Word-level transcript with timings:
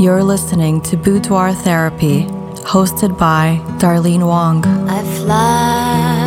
You're 0.00 0.24
listening 0.24 0.80
to 0.84 0.96
Boudoir 0.96 1.52
Therapy, 1.52 2.24
hosted 2.64 3.18
by 3.18 3.60
Darlene 3.78 4.26
Wong. 4.26 4.64
I 4.88 5.02
fly 5.18 6.24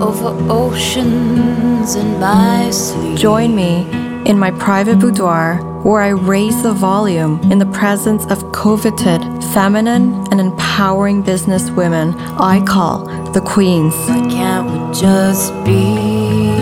over 0.00 0.34
oceans 0.50 1.96
in 1.96 2.18
my 2.18 2.70
sleep. 2.70 3.18
Join 3.18 3.54
me 3.54 3.86
in 4.24 4.38
my 4.38 4.52
private 4.52 4.98
boudoir 4.98 5.56
where 5.82 6.00
I 6.00 6.08
raise 6.08 6.62
the 6.62 6.72
volume 6.72 7.42
in 7.52 7.58
the 7.58 7.66
presence 7.66 8.24
of 8.30 8.52
coveted, 8.52 9.20
feminine, 9.52 10.14
and 10.30 10.40
empowering 10.40 11.20
business 11.20 11.70
women 11.70 12.14
I 12.40 12.64
call 12.64 13.04
the 13.32 13.42
queens. 13.42 13.94
Why 14.08 14.26
can't 14.30 14.66
we 14.70 14.78
just 14.98 15.52
be? 15.62 16.56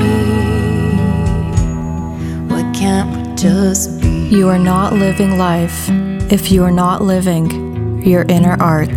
Why 2.52 2.62
can't 2.74 3.16
we 3.16 3.36
just 3.36 3.90
be? 3.90 3.93
You 4.34 4.48
are 4.48 4.58
not 4.58 4.94
living 4.94 5.38
life 5.38 5.88
if 6.32 6.50
you 6.50 6.64
are 6.64 6.70
not 6.72 7.00
living 7.00 8.02
your 8.04 8.22
inner 8.22 8.56
art. 8.60 8.90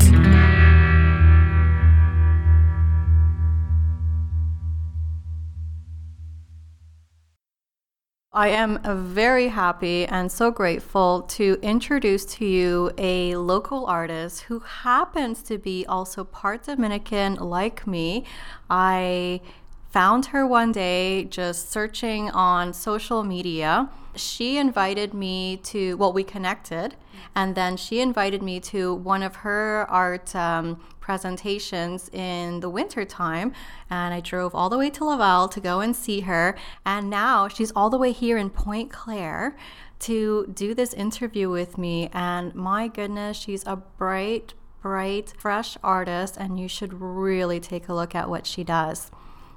I 8.34 8.50
am 8.50 8.80
very 9.14 9.50
happy 9.50 10.08
and 10.08 10.32
so 10.32 10.50
grateful 10.50 11.22
to 11.38 11.60
introduce 11.62 12.26
to 12.38 12.46
you 12.46 12.92
a 12.98 13.36
local 13.36 13.86
artist 13.86 14.42
who 14.42 14.62
happens 14.62 15.44
to 15.44 15.60
be 15.60 15.86
also 15.86 16.24
part 16.24 16.64
Dominican, 16.64 17.36
like 17.36 17.86
me. 17.86 18.26
I 18.72 19.42
found 19.90 20.28
her 20.28 20.46
one 20.46 20.72
day 20.72 21.24
just 21.26 21.72
searching 21.72 22.30
on 22.32 22.74
social 22.74 23.24
media. 23.24 23.90
She 24.16 24.58
invited 24.58 25.14
me 25.14 25.58
to, 25.58 25.96
well, 25.98 26.12
we 26.12 26.24
connected, 26.24 26.96
and 27.36 27.56
then 27.56 27.78
she 27.78 28.02
invited 28.02 28.42
me 28.42 28.60
to 28.62 28.94
one 28.94 29.24
of 29.24 29.38
her 29.38 29.86
art 29.90 30.36
um, 30.36 30.82
presentations 31.00 32.10
in 32.10 32.60
the 32.60 32.70
wintertime. 32.70 33.54
And 33.90 34.14
I 34.14 34.20
drove 34.20 34.54
all 34.54 34.70
the 34.70 34.78
way 34.78 34.90
to 34.90 35.06
Laval 35.06 35.48
to 35.50 35.60
go 35.60 35.80
and 35.80 35.96
see 35.96 36.22
her. 36.22 36.58
And 36.86 37.10
now 37.10 37.48
she's 37.48 37.72
all 37.76 37.90
the 37.90 37.98
way 37.98 38.12
here 38.12 38.38
in 38.38 38.50
Pointe 38.50 38.92
Claire 38.92 39.56
to 40.00 40.52
do 40.54 40.74
this 40.74 40.94
interview 40.94 41.50
with 41.50 41.78
me. 41.78 42.10
And 42.12 42.54
my 42.54 42.88
goodness, 42.88 43.38
she's 43.38 43.66
a 43.66 43.78
bright, 43.78 44.54
bright, 44.82 45.34
fresh 45.38 45.78
artist, 45.84 46.38
and 46.38 46.60
you 46.60 46.68
should 46.68 47.02
really 47.02 47.60
take 47.60 47.88
a 47.88 47.94
look 47.94 48.14
at 48.14 48.30
what 48.30 48.46
she 48.46 48.64
does. 48.64 49.10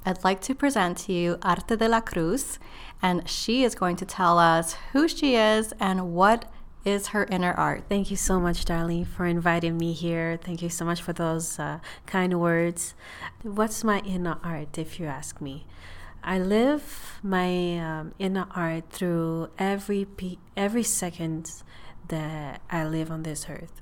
I'd 0.04 0.24
like 0.24 0.40
to 0.42 0.54
present 0.54 0.96
to 0.98 1.12
you 1.12 1.38
Arte 1.42 1.76
de 1.76 1.88
la 1.88 2.00
Cruz, 2.00 2.58
and 3.02 3.28
she 3.28 3.64
is 3.64 3.74
going 3.74 3.96
to 3.96 4.06
tell 4.06 4.38
us 4.38 4.74
who 4.92 5.06
she 5.08 5.34
is 5.34 5.74
and 5.78 6.14
what 6.14 6.50
is 6.84 7.08
her 7.08 7.24
inner 7.24 7.52
art. 7.52 7.84
Thank 7.88 8.10
you 8.10 8.16
so 8.16 8.40
much, 8.40 8.64
Darlene, 8.64 9.06
for 9.06 9.26
inviting 9.26 9.76
me 9.76 9.92
here. 9.92 10.38
Thank 10.42 10.62
you 10.62 10.70
so 10.70 10.86
much 10.86 11.02
for 11.02 11.12
those 11.12 11.58
uh, 11.58 11.80
kind 12.06 12.40
words. 12.40 12.94
What's 13.42 13.84
my 13.84 14.00
inner 14.00 14.38
art, 14.42 14.78
if 14.78 14.98
you 14.98 15.06
ask 15.06 15.40
me? 15.40 15.66
I 16.24 16.38
live 16.38 17.18
my 17.22 17.78
um, 17.78 18.14
inner 18.18 18.46
art 18.54 18.90
through 18.90 19.50
every 19.58 20.04
pe- 20.04 20.36
every 20.56 20.82
second 20.82 21.62
that 22.08 22.62
I 22.70 22.86
live 22.86 23.10
on 23.10 23.22
this 23.22 23.46
earth. 23.48 23.80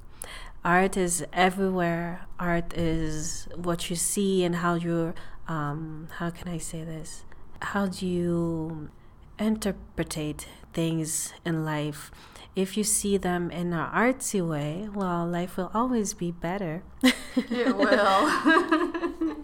Art 0.65 0.97
is 0.97 1.25
everywhere. 1.33 2.27
Art 2.39 2.75
is 2.75 3.49
what 3.55 3.89
you 3.91 3.97
see 3.97 4.45
and 4.45 4.57
how 4.57 4.75
you 4.75 5.15
um, 5.49 6.09
how 6.19 6.31
can 6.31 6.49
I 6.49 6.59
say 6.59 6.85
this? 6.85 7.25
How 7.61 7.87
do 7.87 8.07
you 8.07 8.91
interpretate 9.39 10.47
things 10.73 11.33
in 11.45 11.65
life? 11.65 12.11
If 12.55 12.77
you 12.77 12.85
see 12.85 13.17
them 13.17 13.51
in 13.51 13.73
an 13.73 13.91
artsy 13.91 14.47
way, 14.47 14.89
well, 14.93 15.27
life 15.27 15.57
will 15.57 15.71
always 15.73 16.13
be 16.13 16.31
better. 16.31 16.83
It 17.03 17.77
will. 17.77 19.37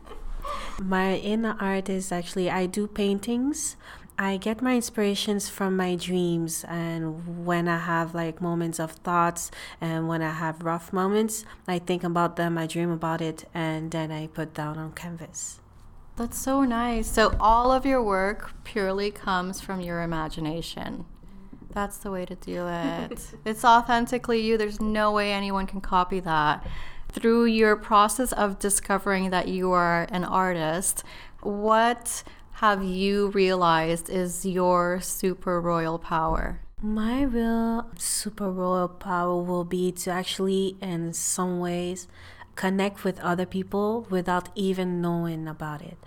my 0.83 1.17
inner 1.17 1.57
art 1.59 1.89
is 1.89 2.13
actually 2.13 2.51
I 2.51 2.67
do 2.67 2.87
paintings. 2.87 3.77
I 4.17 4.37
get 4.37 4.63
my 4.63 4.77
inspirations 4.77 5.49
from 5.49 5.77
my 5.77 5.97
dreams 5.97 6.65
and 6.69 7.45
when 7.45 7.67
I 7.67 7.79
have 7.79 8.15
like 8.15 8.41
moments 8.41 8.79
of 8.79 8.93
thoughts 8.93 9.51
and 9.81 10.07
when 10.07 10.23
I 10.23 10.31
have 10.31 10.63
rough 10.63 10.93
moments, 10.93 11.45
I 11.67 11.81
think 11.81 12.05
about 12.05 12.37
them, 12.37 12.57
I 12.57 12.69
dream 12.69 12.93
about 12.93 13.21
it 13.21 13.49
and 13.53 13.91
then 13.91 14.13
I 14.13 14.29
put 14.29 14.55
down 14.55 14.79
on 14.79 14.93
canvas. 14.93 15.59
That's 16.17 16.39
so 16.39 16.63
nice. 16.63 17.11
So, 17.11 17.35
all 17.41 17.73
of 17.73 17.85
your 17.85 18.03
work 18.03 18.53
purely 18.63 19.11
comes 19.11 19.61
from 19.61 19.81
your 19.81 20.03
imagination. 20.03 21.07
That's 21.73 21.99
the 21.99 22.11
way 22.13 22.25
to 22.25 22.37
do 22.37 22.69
it. 22.69 23.21
it's 23.45 23.65
authentically 23.65 24.41
you. 24.41 24.57
There's 24.57 24.81
no 24.81 25.11
way 25.11 25.33
anyone 25.33 25.67
can 25.67 25.81
copy 25.81 26.21
that. 26.21 26.65
Through 27.09 27.47
your 27.47 27.77
process 27.77 28.33
of 28.33 28.61
discovering 28.61 29.31
that 29.31 29.49
you 29.49 29.73
are 29.73 30.07
an 30.11 30.25
artist, 30.25 31.03
what 31.41 32.23
have 32.55 32.85
you 32.85 33.29
realized 33.29 34.09
is 34.09 34.47
your 34.47 35.01
super 35.01 35.61
royal 35.61 35.99
power? 35.99 36.61
My 36.81 37.23
real 37.23 37.91
super 37.99 38.51
royal 38.51 38.89
power 38.89 39.43
will 39.43 39.65
be 39.65 39.91
to 39.93 40.11
actually, 40.11 40.77
in 40.81 41.13
some 41.13 41.59
ways, 41.59 42.07
connect 42.57 43.05
with 43.05 43.19
other 43.21 43.47
people 43.47 44.07
without 44.11 44.49
even 44.55 45.01
knowing 45.01 45.49
about 45.49 45.83
it. 45.83 45.99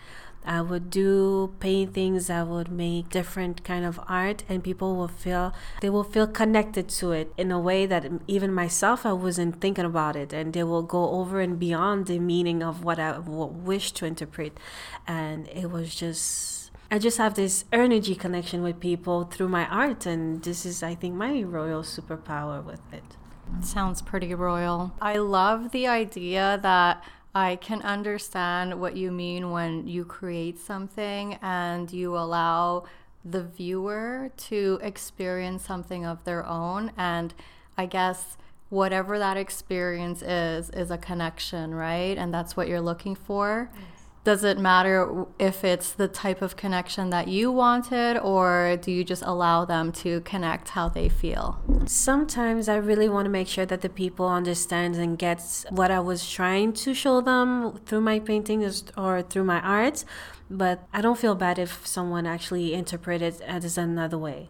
I 0.48 0.62
would 0.62 0.90
do 0.90 1.54
paintings, 1.60 2.30
I 2.30 2.42
would 2.42 2.72
make 2.72 3.10
different 3.10 3.66
kind 3.66 3.84
of 3.84 4.00
art 4.08 4.46
and 4.48 4.64
people 4.64 4.96
will 4.96 5.10
feel 5.10 5.54
they 5.82 5.90
will 5.90 6.06
feel 6.06 6.26
connected 6.26 6.88
to 6.88 7.12
it 7.12 7.34
in 7.38 7.52
a 7.52 7.60
way 7.60 7.86
that 7.86 8.06
even 8.28 8.54
myself 8.54 9.06
I 9.06 9.12
wasn't 9.12 9.60
thinking 9.60 9.84
about 9.84 10.16
it 10.16 10.32
and 10.32 10.54
they 10.54 10.64
will 10.64 10.84
go 10.84 11.10
over 11.10 11.42
and 11.42 11.60
beyond 11.60 12.06
the 12.06 12.20
meaning 12.20 12.64
of 12.64 12.86
what 12.86 12.98
I 12.98 13.20
wish 13.20 13.92
to 13.94 14.06
interpret 14.06 14.58
and 15.06 15.50
it 15.50 15.70
was 15.70 15.94
just 15.94 16.72
I 16.90 16.98
just 17.00 17.18
have 17.18 17.34
this 17.34 17.66
energy 17.74 18.16
connection 18.16 18.64
with 18.64 18.80
people 18.80 19.26
through 19.26 19.50
my 19.50 19.68
art 19.68 20.06
and 20.06 20.42
this 20.42 20.66
is 20.66 20.82
I 20.82 20.96
think 20.96 21.16
my 21.16 21.44
royal 21.44 21.84
superpower 21.84 22.64
with 22.64 22.82
it. 22.94 23.17
Sounds 23.62 24.02
pretty 24.02 24.34
royal. 24.34 24.94
I 25.02 25.18
love 25.18 25.72
the 25.72 25.88
idea 25.88 26.60
that 26.62 27.04
I 27.36 27.58
can 27.58 27.82
understand 27.82 28.80
what 28.80 28.96
you 28.96 29.12
mean 29.12 29.52
when 29.52 29.88
you 29.88 30.06
create 30.06 30.60
something 30.60 31.38
and 31.42 31.92
you 31.92 32.18
allow 32.18 32.86
the 33.24 33.44
viewer 33.44 34.32
to 34.38 34.80
experience 34.82 35.66
something 35.66 36.06
of 36.06 36.24
their 36.24 36.46
own. 36.46 36.92
And 36.98 37.34
I 37.78 37.86
guess 37.86 38.38
whatever 38.70 39.20
that 39.20 39.38
experience 39.38 40.22
is, 40.22 40.70
is 40.72 40.92
a 40.92 40.98
connection, 40.98 41.76
right? 41.76 42.18
And 42.18 42.34
that's 42.34 42.58
what 42.58 42.68
you're 42.68 42.82
looking 42.82 43.16
for. 43.16 43.70
Yes 43.74 43.97
does 44.28 44.44
it 44.44 44.58
matter 44.58 45.26
if 45.40 45.64
it's 45.64 45.94
the 45.94 46.10
type 46.10 46.42
of 46.42 46.58
connection 46.58 47.10
that 47.12 47.30
you 47.30 47.50
wanted 47.50 48.18
or 48.18 48.78
do 48.82 48.92
you 48.92 49.02
just 49.02 49.24
allow 49.26 49.64
them 49.64 49.90
to 49.90 50.20
connect 50.32 50.68
how 50.68 50.90
they 50.90 51.08
feel? 51.08 51.58
Sometimes 51.86 52.68
i 52.68 52.76
really 52.76 53.08
want 53.08 53.26
to 53.26 53.30
make 53.30 53.48
sure 53.48 53.66
that 53.66 53.80
the 53.80 53.88
people 54.04 54.28
understand 54.28 54.96
and 54.96 55.18
get 55.18 55.40
what 55.70 55.90
i 55.92 56.02
was 56.02 56.30
trying 56.30 56.74
to 56.74 56.94
show 56.94 57.22
them 57.22 57.80
through 57.86 58.02
my 58.02 58.20
paintings 58.20 58.84
or 58.98 59.22
through 59.22 59.46
my 59.46 59.62
art 59.62 60.04
but 60.50 60.86
i 60.94 61.00
don't 61.00 61.18
feel 61.18 61.36
bad 61.36 61.58
if 61.58 61.88
someone 61.88 62.26
actually 62.28 62.74
interprets 62.74 63.24
it 63.24 63.42
as 63.42 63.78
another 63.78 64.18
way 64.18 64.50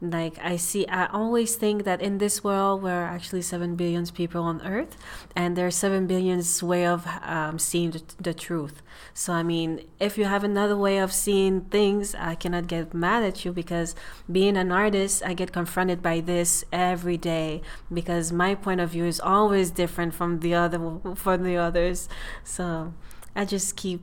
like 0.00 0.38
i 0.38 0.54
see 0.56 0.86
i 0.86 1.06
always 1.06 1.56
think 1.56 1.82
that 1.82 2.00
in 2.00 2.18
this 2.18 2.44
world 2.44 2.82
we're 2.82 3.04
actually 3.04 3.42
7 3.42 3.74
billion 3.74 4.06
people 4.06 4.42
on 4.44 4.64
earth 4.64 4.96
and 5.34 5.56
there's 5.56 5.74
7 5.74 6.06
billions 6.06 6.62
way 6.62 6.86
of 6.86 7.04
um, 7.22 7.58
seeing 7.58 7.90
the, 7.90 8.02
the, 8.20 8.34
truth. 8.34 8.80
So 9.12 9.32
i 9.32 9.42
mean 9.42 9.84
if 9.98 10.16
you 10.16 10.26
have 10.26 10.44
another 10.44 10.76
way 10.76 10.98
of 10.98 11.12
seeing 11.12 11.62
things 11.62 12.14
i 12.14 12.36
cannot 12.36 12.68
get 12.68 12.94
mad 12.94 13.24
at 13.24 13.44
you 13.44 13.52
because 13.52 13.96
being 14.30 14.56
an 14.56 14.70
artist 14.70 15.22
i 15.24 15.34
get 15.34 15.52
confronted 15.52 16.00
by 16.00 16.20
this 16.20 16.64
every 16.72 17.16
day 17.16 17.60
because 17.92 18.30
my 18.30 18.54
point 18.54 18.80
of 18.80 18.90
view 18.90 19.04
is 19.04 19.18
always 19.18 19.72
different 19.72 20.14
from 20.14 20.40
the 20.40 20.54
other 20.54 20.78
from 21.16 21.42
the 21.42 21.56
others. 21.56 22.08
So 22.44 22.94
i 23.34 23.44
just 23.44 23.76
keep 23.76 24.02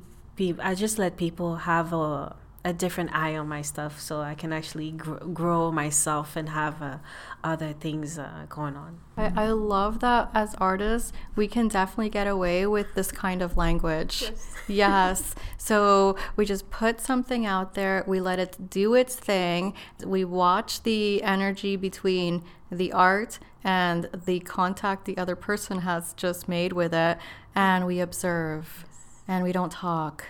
i 0.60 0.76
just 0.76 1.00
let 1.00 1.16
people 1.16 1.56
have 1.56 1.94
a 1.94 2.36
a 2.66 2.74
different 2.74 3.16
eye 3.16 3.38
on 3.38 3.48
my 3.48 3.62
stuff 3.62 4.02
so 4.02 4.22
I 4.22 4.34
can 4.34 4.52
actually 4.52 4.92
gr- 4.92 5.18
grow 5.18 5.72
myself 5.72 6.36
and 6.36 6.50
have 6.50 6.82
uh, 6.82 6.98
other 7.44 7.74
things 7.74 8.18
uh, 8.18 8.48
going 8.50 8.76
on. 8.76 8.98
I, 9.16 9.32
I, 9.36 9.48
love 9.50 10.00
that 10.00 10.32
as 10.34 10.56
artists, 10.56 11.14
we 11.36 11.48
can 11.48 11.68
definitely 11.68 12.10
get 12.10 12.26
away 12.26 12.66
with 12.66 12.96
this 12.96 13.12
kind 13.12 13.44
of 13.44 13.56
language. 13.56 14.24
Yes. 14.24 14.56
yes. 14.68 15.36
So 15.58 16.16
we 16.36 16.46
just 16.46 16.70
put 16.70 17.02
something 17.02 17.46
out 17.46 17.74
there, 17.74 18.04
we 18.06 18.20
let 18.20 18.38
it 18.38 18.70
do 18.70 18.94
its 18.94 19.16
thing, 19.16 19.74
we 20.04 20.24
watch 20.24 20.84
the 20.84 21.24
energy 21.24 21.76
between 21.76 22.44
the 22.72 22.92
art 22.92 23.40
and 23.64 24.08
the 24.26 24.42
contact 24.42 25.06
the 25.06 25.18
other 25.18 25.36
person 25.36 25.80
has 25.80 26.14
just 26.14 26.48
made 26.48 26.74
with 26.74 26.94
it, 26.94 27.18
and 27.56 27.88
we 27.88 28.00
observe 28.00 28.86
and 29.28 29.44
we 29.44 29.52
don't 29.52 29.72
talk 29.72 30.26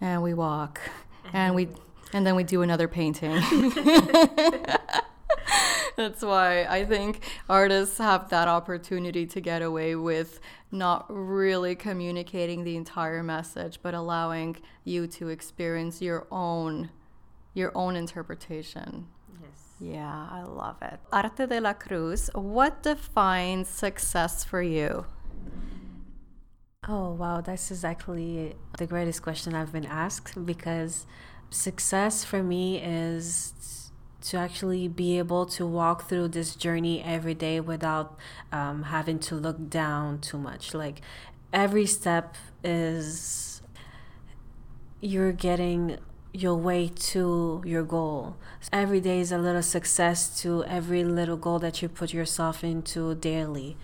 and 0.00 0.22
we 0.22 0.34
walk 0.34 0.80
and 1.32 1.54
we 1.54 1.68
and 2.12 2.26
then 2.26 2.36
we 2.36 2.44
do 2.44 2.62
another 2.62 2.88
painting. 2.88 3.32
That's 5.96 6.22
why 6.22 6.64
I 6.64 6.84
think 6.84 7.24
artists 7.48 7.98
have 7.98 8.28
that 8.28 8.48
opportunity 8.48 9.26
to 9.26 9.40
get 9.40 9.62
away 9.62 9.96
with 9.96 10.40
not 10.70 11.06
really 11.08 11.74
communicating 11.74 12.64
the 12.64 12.76
entire 12.76 13.22
message, 13.22 13.80
but 13.82 13.94
allowing 13.94 14.56
you 14.84 15.06
to 15.06 15.28
experience 15.28 16.02
your 16.02 16.26
own 16.30 16.90
your 17.54 17.72
own 17.74 17.96
interpretation. 17.96 19.06
Yes. 19.40 19.50
Yeah, 19.80 20.28
I 20.30 20.42
love 20.42 20.76
it. 20.82 21.00
Arte 21.10 21.46
de 21.46 21.58
la 21.58 21.72
Cruz, 21.72 22.28
what 22.34 22.82
defines 22.82 23.66
success 23.68 24.44
for 24.44 24.60
you? 24.62 25.06
Oh, 26.88 27.10
wow. 27.12 27.40
That's 27.40 27.70
exactly 27.70 28.54
the 28.78 28.86
greatest 28.86 29.22
question 29.22 29.54
I've 29.54 29.72
been 29.72 29.86
asked 29.86 30.44
because 30.46 31.06
success 31.50 32.24
for 32.24 32.42
me 32.42 32.78
is 32.80 33.90
to 34.22 34.36
actually 34.36 34.88
be 34.88 35.18
able 35.18 35.46
to 35.46 35.66
walk 35.66 36.08
through 36.08 36.28
this 36.28 36.54
journey 36.54 37.02
every 37.02 37.34
day 37.34 37.60
without 37.60 38.16
um, 38.52 38.84
having 38.84 39.18
to 39.20 39.34
look 39.34 39.68
down 39.68 40.20
too 40.20 40.38
much. 40.38 40.74
Like 40.74 41.00
every 41.52 41.86
step 41.86 42.34
is 42.62 43.62
you're 45.00 45.32
getting 45.32 45.98
your 46.32 46.54
way 46.54 46.90
to 46.94 47.62
your 47.64 47.82
goal. 47.82 48.36
Every 48.72 49.00
day 49.00 49.20
is 49.20 49.32
a 49.32 49.38
little 49.38 49.62
success 49.62 50.40
to 50.42 50.64
every 50.64 51.02
little 51.04 51.36
goal 51.36 51.58
that 51.60 51.80
you 51.80 51.88
put 51.88 52.12
yourself 52.12 52.62
into 52.62 53.14
daily. 53.14 53.76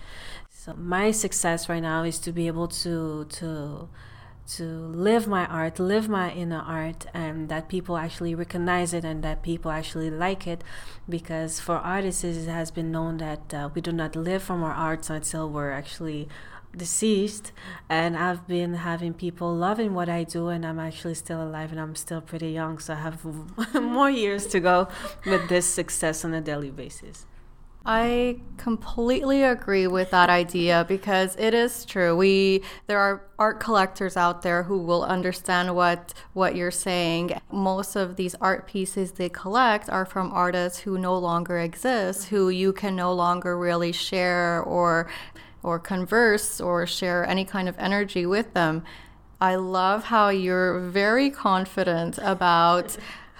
So 0.63 0.73
my 0.77 1.11
success 1.11 1.67
right 1.67 1.81
now 1.81 2.03
is 2.03 2.19
to 2.19 2.31
be 2.31 2.47
able 2.47 2.69
to 2.83 3.25
to 3.25 3.89
to 4.55 4.63
live 4.63 5.27
my 5.27 5.45
art, 5.47 5.77
live 5.77 6.07
my 6.07 6.31
inner 6.31 6.61
art, 6.61 7.05
and 7.13 7.49
that 7.49 7.67
people 7.67 7.97
actually 7.97 8.33
recognize 8.33 8.93
it 8.93 9.03
and 9.03 9.21
that 9.23 9.43
people 9.43 9.71
actually 9.71 10.09
like 10.09 10.47
it. 10.47 10.63
Because 11.09 11.59
for 11.59 11.75
artists, 11.75 12.23
it 12.23 12.47
has 12.47 12.71
been 12.71 12.93
known 12.93 13.17
that 13.17 13.53
uh, 13.53 13.69
we 13.75 13.81
do 13.81 13.91
not 13.91 14.15
live 14.15 14.41
from 14.41 14.63
our 14.63 14.71
arts 14.71 15.09
until 15.09 15.49
we're 15.49 15.71
actually 15.71 16.29
deceased 16.77 17.51
and 17.89 18.15
I've 18.17 18.47
been 18.47 18.73
having 18.75 19.13
people 19.13 19.53
loving 19.53 19.93
what 19.93 20.07
I 20.07 20.23
do 20.23 20.47
and 20.47 20.65
I'm 20.65 20.79
actually 20.79 21.15
still 21.15 21.43
alive 21.43 21.71
and 21.71 21.79
I'm 21.79 21.95
still 21.95 22.21
pretty 22.21 22.51
young 22.51 22.79
so 22.79 22.93
I 22.93 23.01
have 23.07 23.23
more 23.81 24.09
years 24.09 24.47
to 24.47 24.59
go 24.59 24.87
with 25.25 25.49
this 25.49 25.67
success 25.67 26.23
on 26.25 26.33
a 26.33 26.41
daily 26.41 26.71
basis. 26.71 27.27
I 27.85 28.37
completely 28.55 29.43
agree 29.43 29.87
with 29.87 30.11
that 30.11 30.29
idea 30.29 30.85
because 30.87 31.35
it 31.37 31.53
is 31.53 31.83
true. 31.83 32.15
We 32.15 32.63
there 32.87 32.99
are 32.99 33.25
art 33.37 33.59
collectors 33.59 34.15
out 34.15 34.41
there 34.41 34.63
who 34.63 34.77
will 34.77 35.03
understand 35.03 35.75
what 35.75 36.13
what 36.31 36.55
you're 36.55 36.71
saying. 36.71 37.41
Most 37.51 37.97
of 37.97 38.15
these 38.15 38.35
art 38.35 38.67
pieces 38.67 39.11
they 39.11 39.27
collect 39.27 39.89
are 39.89 40.05
from 40.05 40.31
artists 40.31 40.79
who 40.79 40.97
no 40.97 41.17
longer 41.17 41.59
exist, 41.59 42.29
who 42.29 42.47
you 42.47 42.71
can 42.71 42.95
no 42.95 43.11
longer 43.11 43.57
really 43.57 43.91
share 43.91 44.61
or 44.61 45.09
or 45.61 45.77
converse 45.77 46.61
or 46.61 46.87
share 46.87 47.25
any 47.25 47.43
kind 47.43 47.67
of 47.67 47.75
energy 47.77 48.25
with 48.25 48.53
them. 48.53 48.83
I 49.41 49.55
love 49.55 50.05
how 50.05 50.29
you're 50.29 50.79
very 50.79 51.29
confident 51.29 52.17
about 52.21 52.95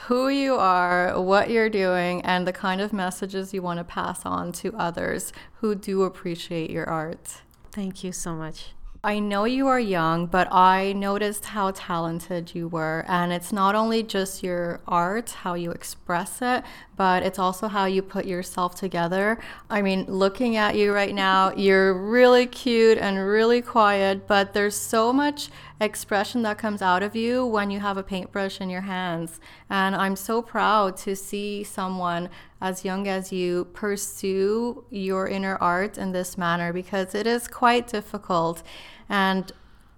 who 0.08 0.28
you 0.28 0.56
are, 0.56 1.20
what 1.22 1.50
you're 1.50 1.70
doing, 1.70 2.22
and 2.24 2.46
the 2.46 2.54
kind 2.54 2.82
of 2.82 2.92
messages 2.92 3.54
you 3.54 3.62
want 3.62 3.78
to 3.78 3.84
pass 3.84 4.26
on 4.26 4.52
to 4.52 4.74
others 4.76 5.32
who 5.56 5.76
do 5.76 6.04
appreciate 6.04 6.70
your 6.70 6.90
art. 6.90 7.42
Thank 7.72 8.04
you 8.04 8.12
so 8.12 8.36
much. 8.36 8.72
I 9.06 9.20
know 9.20 9.44
you 9.44 9.68
are 9.68 9.80
young, 9.80 10.28
but 10.28 10.48
I 10.50 10.94
noticed 10.94 11.46
how 11.46 11.72
talented 11.72 12.56
you 12.56 12.70
were. 12.70 13.04
And 13.08 13.34
it's 13.34 13.52
not 13.52 13.76
only 13.76 14.02
just 14.02 14.44
your 14.44 14.80
art, 14.88 15.32
how 15.32 15.56
you 15.56 15.72
express 15.72 16.42
it, 16.42 16.64
but 16.96 17.24
it's 17.24 17.40
also 17.40 17.68
how 17.68 17.86
you 17.86 18.02
put 18.02 18.26
yourself 18.26 18.76
together. 18.76 19.40
I 19.70 19.82
mean, 19.82 20.06
looking 20.06 20.56
at 20.56 20.76
you 20.76 20.94
right 20.94 21.14
now, 21.14 21.54
you're 21.56 21.94
really 21.94 22.46
cute 22.46 22.98
and 22.98 23.18
really 23.18 23.62
quiet, 23.62 24.28
but 24.28 24.54
there's 24.54 24.76
so 24.76 25.12
much 25.12 25.50
expression 25.82 26.44
that 26.44 26.58
comes 26.58 26.82
out 26.82 27.04
of 27.04 27.16
you 27.16 27.46
when 27.46 27.72
you 27.72 27.80
have 27.80 27.98
a 27.98 28.04
paintbrush 28.04 28.62
in 28.62 28.70
your 28.70 28.82
hands. 28.82 29.40
And 29.70 29.96
I'm 29.96 30.16
so 30.16 30.42
proud 30.42 30.98
to 30.98 31.16
see 31.16 31.64
someone 31.64 32.30
as 32.62 32.86
young 32.86 33.08
as 33.08 33.32
you 33.32 33.66
pursue 33.74 34.86
your 34.90 35.28
inner 35.28 35.58
art 35.58 35.98
in 35.98 36.12
this 36.12 36.38
manner 36.38 36.72
because 36.72 37.14
it 37.14 37.28
is 37.28 37.48
quite 37.48 37.88
difficult. 37.88 38.64
And 39.10 39.52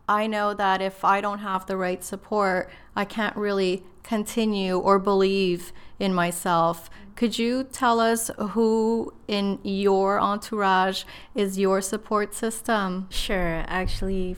I 0.07 0.27
know 0.27 0.53
that 0.53 0.81
if 0.81 1.03
I 1.03 1.21
don't 1.21 1.39
have 1.39 1.65
the 1.65 1.77
right 1.77 2.03
support, 2.03 2.69
I 2.95 3.05
can't 3.05 3.35
really 3.35 3.83
continue 4.03 4.77
or 4.77 4.99
believe 4.99 5.73
in 5.99 6.13
myself. 6.13 6.89
Could 7.15 7.39
you 7.39 7.63
tell 7.63 7.99
us 7.99 8.29
who 8.37 9.13
in 9.27 9.59
your 9.63 10.19
entourage 10.19 11.03
is 11.33 11.57
your 11.57 11.81
support 11.81 12.33
system? 12.33 13.07
Sure. 13.09 13.63
Actually, 13.67 14.35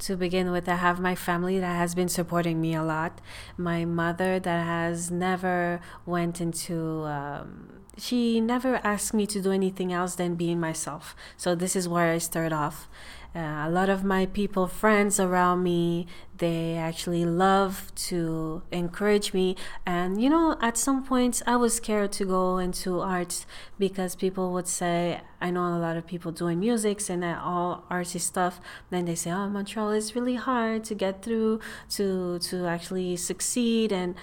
to 0.00 0.16
begin 0.16 0.50
with, 0.52 0.68
I 0.68 0.76
have 0.76 1.00
my 1.00 1.14
family 1.14 1.58
that 1.58 1.74
has 1.74 1.94
been 1.94 2.08
supporting 2.08 2.60
me 2.60 2.74
a 2.74 2.82
lot. 2.82 3.20
My 3.56 3.84
mother 3.84 4.38
that 4.38 4.66
has 4.66 5.10
never 5.10 5.80
went 6.06 6.40
into. 6.40 7.04
Um, 7.04 7.70
she 7.96 8.40
never 8.40 8.76
asked 8.84 9.12
me 9.12 9.26
to 9.26 9.40
do 9.40 9.50
anything 9.50 9.92
else 9.92 10.14
than 10.14 10.36
being 10.36 10.60
myself. 10.60 11.16
So 11.36 11.56
this 11.56 11.74
is 11.74 11.88
where 11.88 12.12
I 12.12 12.18
start 12.18 12.52
off. 12.52 12.88
Uh, 13.36 13.64
a 13.66 13.70
lot 13.70 13.88
of 13.88 14.02
my 14.02 14.26
people, 14.26 14.66
friends 14.66 15.20
around 15.20 15.62
me, 15.62 16.06
they 16.38 16.76
actually 16.76 17.24
love 17.24 17.92
to 17.94 18.62
encourage 18.72 19.32
me. 19.34 19.54
And 19.84 20.20
you 20.20 20.30
know, 20.30 20.56
at 20.62 20.76
some 20.76 21.04
points, 21.04 21.42
I 21.46 21.56
was 21.56 21.76
scared 21.76 22.10
to 22.12 22.24
go 22.24 22.58
into 22.58 23.00
arts 23.00 23.46
because 23.78 24.16
people 24.16 24.52
would 24.54 24.66
say, 24.66 25.20
I 25.40 25.50
know 25.50 25.66
a 25.76 25.78
lot 25.78 25.96
of 25.96 26.06
people 26.06 26.32
doing 26.32 26.58
music 26.58 27.00
and 27.10 27.22
all 27.24 27.84
artsy 27.90 28.20
stuff. 28.20 28.60
Then 28.90 29.04
they 29.04 29.14
say, 29.14 29.30
"Oh, 29.30 29.48
Montreal 29.48 29.90
is 29.92 30.16
really 30.16 30.36
hard 30.36 30.84
to 30.84 30.94
get 30.94 31.22
through, 31.22 31.60
to 31.90 32.38
to 32.38 32.66
actually 32.66 33.16
succeed." 33.16 33.92
And 33.92 34.14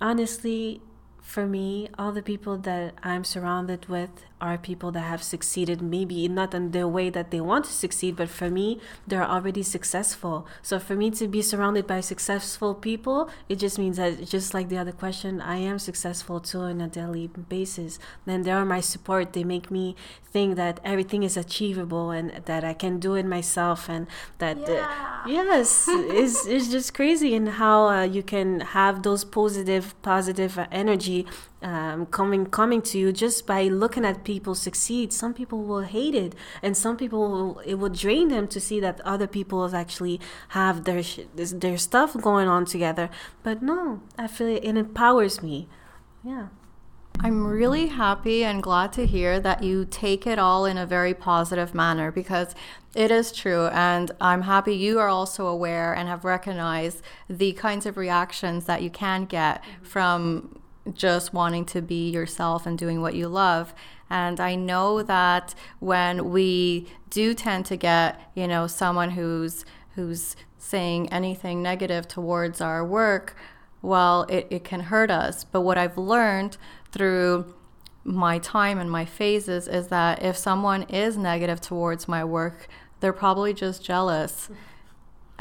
honestly, 0.00 0.82
for 1.20 1.46
me, 1.46 1.88
all 1.98 2.12
the 2.12 2.22
people 2.22 2.56
that 2.58 2.94
I'm 3.02 3.24
surrounded 3.24 3.86
with 3.86 4.24
are 4.40 4.58
people 4.58 4.90
that 4.92 5.00
have 5.00 5.22
succeeded, 5.22 5.82
maybe 5.82 6.26
not 6.28 6.54
in 6.54 6.70
the 6.70 6.88
way 6.88 7.10
that 7.10 7.30
they 7.30 7.40
want 7.40 7.64
to 7.66 7.72
succeed, 7.72 8.16
but 8.16 8.28
for 8.28 8.50
me, 8.50 8.80
they're 9.06 9.28
already 9.28 9.62
successful. 9.62 10.46
So 10.62 10.78
for 10.78 10.94
me 10.94 11.10
to 11.12 11.28
be 11.28 11.42
surrounded 11.42 11.86
by 11.86 12.00
successful 12.00 12.74
people, 12.74 13.30
it 13.48 13.56
just 13.56 13.78
means 13.78 13.96
that 13.96 14.26
just 14.26 14.54
like 14.54 14.68
the 14.68 14.78
other 14.78 14.92
question, 14.92 15.40
I 15.40 15.56
am 15.56 15.78
successful 15.78 16.40
too 16.40 16.60
on 16.60 16.80
a 16.80 16.88
daily 16.88 17.28
basis. 17.28 17.98
Then 18.24 18.42
they 18.42 18.50
are 18.50 18.64
my 18.64 18.80
support. 18.80 19.32
They 19.32 19.44
make 19.44 19.70
me 19.70 19.96
think 20.32 20.56
that 20.56 20.80
everything 20.84 21.22
is 21.22 21.36
achievable 21.36 22.10
and 22.10 22.30
that 22.44 22.62
I 22.62 22.72
can 22.72 22.98
do 22.98 23.14
it 23.14 23.26
myself 23.26 23.88
and 23.88 24.06
that 24.38 24.58
yeah. 24.58 25.22
uh, 25.24 25.28
yes, 25.28 25.86
it's, 25.88 26.46
it's 26.54 26.68
just 26.68 26.94
crazy 26.94 27.34
and 27.34 27.48
how 27.48 27.88
uh, 27.88 28.02
you 28.02 28.22
can 28.22 28.60
have 28.60 29.02
those 29.02 29.24
positive, 29.24 30.00
positive 30.02 30.58
energy 30.70 31.26
um, 31.62 32.06
coming 32.06 32.46
coming 32.46 32.82
to 32.82 32.98
you 32.98 33.12
just 33.12 33.46
by 33.46 33.64
looking 33.64 34.04
at 34.04 34.24
people 34.24 34.54
succeed. 34.54 35.12
Some 35.12 35.34
people 35.34 35.62
will 35.64 35.82
hate 35.82 36.14
it, 36.14 36.34
and 36.62 36.76
some 36.76 36.96
people 36.96 37.30
will, 37.30 37.58
it 37.60 37.74
will 37.74 37.90
drain 37.90 38.28
them 38.28 38.48
to 38.48 38.60
see 38.60 38.80
that 38.80 39.00
other 39.02 39.26
people 39.26 39.74
actually 39.74 40.20
have 40.48 40.84
their 40.84 41.02
their 41.34 41.78
stuff 41.78 42.16
going 42.20 42.48
on 42.48 42.64
together. 42.64 43.10
But 43.42 43.62
no, 43.62 44.00
I 44.16 44.26
feel 44.26 44.48
it, 44.48 44.64
it 44.64 44.76
empowers 44.76 45.42
me. 45.42 45.68
Yeah. 46.24 46.48
I'm 47.22 47.46
really 47.46 47.88
happy 47.88 48.44
and 48.44 48.62
glad 48.62 48.94
to 48.94 49.04
hear 49.04 49.38
that 49.40 49.62
you 49.62 49.84
take 49.84 50.26
it 50.26 50.38
all 50.38 50.64
in 50.64 50.78
a 50.78 50.86
very 50.86 51.12
positive 51.12 51.74
manner 51.74 52.10
because 52.10 52.54
it 52.94 53.10
is 53.10 53.30
true. 53.30 53.66
And 53.66 54.10
I'm 54.22 54.42
happy 54.42 54.74
you 54.74 54.98
are 54.98 55.08
also 55.08 55.46
aware 55.46 55.92
and 55.92 56.08
have 56.08 56.24
recognized 56.24 57.02
the 57.28 57.52
kinds 57.52 57.84
of 57.84 57.98
reactions 57.98 58.64
that 58.64 58.80
you 58.80 58.88
can 58.88 59.26
get 59.26 59.62
from 59.82 60.59
just 60.94 61.32
wanting 61.32 61.64
to 61.66 61.82
be 61.82 62.10
yourself 62.10 62.66
and 62.66 62.78
doing 62.78 63.00
what 63.00 63.14
you 63.14 63.28
love. 63.28 63.74
And 64.08 64.40
I 64.40 64.54
know 64.56 65.02
that 65.02 65.54
when 65.78 66.30
we 66.30 66.88
do 67.10 67.34
tend 67.34 67.66
to 67.66 67.76
get, 67.76 68.20
you 68.34 68.48
know, 68.48 68.66
someone 68.66 69.10
who's 69.10 69.64
who's 69.94 70.36
saying 70.58 71.12
anything 71.12 71.62
negative 71.62 72.06
towards 72.06 72.60
our 72.60 72.84
work, 72.84 73.36
well, 73.82 74.22
it, 74.28 74.46
it 74.50 74.64
can 74.64 74.80
hurt 74.80 75.10
us. 75.10 75.44
But 75.44 75.62
what 75.62 75.78
I've 75.78 75.98
learned 75.98 76.56
through 76.92 77.54
my 78.04 78.38
time 78.38 78.78
and 78.78 78.90
my 78.90 79.04
phases 79.04 79.68
is 79.68 79.88
that 79.88 80.22
if 80.22 80.36
someone 80.36 80.84
is 80.84 81.16
negative 81.16 81.60
towards 81.60 82.08
my 82.08 82.24
work, 82.24 82.68
they're 83.00 83.12
probably 83.12 83.54
just 83.54 83.84
jealous. 83.84 84.50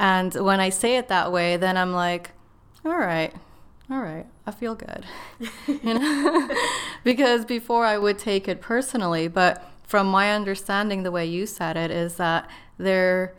And 0.02 0.34
when 0.34 0.62
I 0.62 0.70
say 0.70 0.96
it 0.96 1.10
that 1.10 1.30
way, 1.30 1.58
then 1.58 1.76
I'm 1.76 1.92
like, 1.92 2.32
all 2.86 2.98
right, 2.98 3.34
all 3.92 4.02
right, 4.02 4.26
I 4.46 4.52
feel 4.52 4.76
good. 4.76 5.06
you 5.68 5.94
know? 5.94 6.50
because 7.04 7.46
before 7.46 7.86
I 7.86 7.98
would 7.98 8.20
take 8.20 8.48
it 8.48 8.62
personally, 8.62 9.28
but 9.28 9.66
from 9.84 10.08
my 10.08 10.32
understanding, 10.32 11.04
the 11.04 11.12
way 11.12 11.26
you 11.26 11.46
said 11.46 11.76
it 11.76 11.90
is 11.90 12.16
that 12.16 12.50
they're 12.78 13.34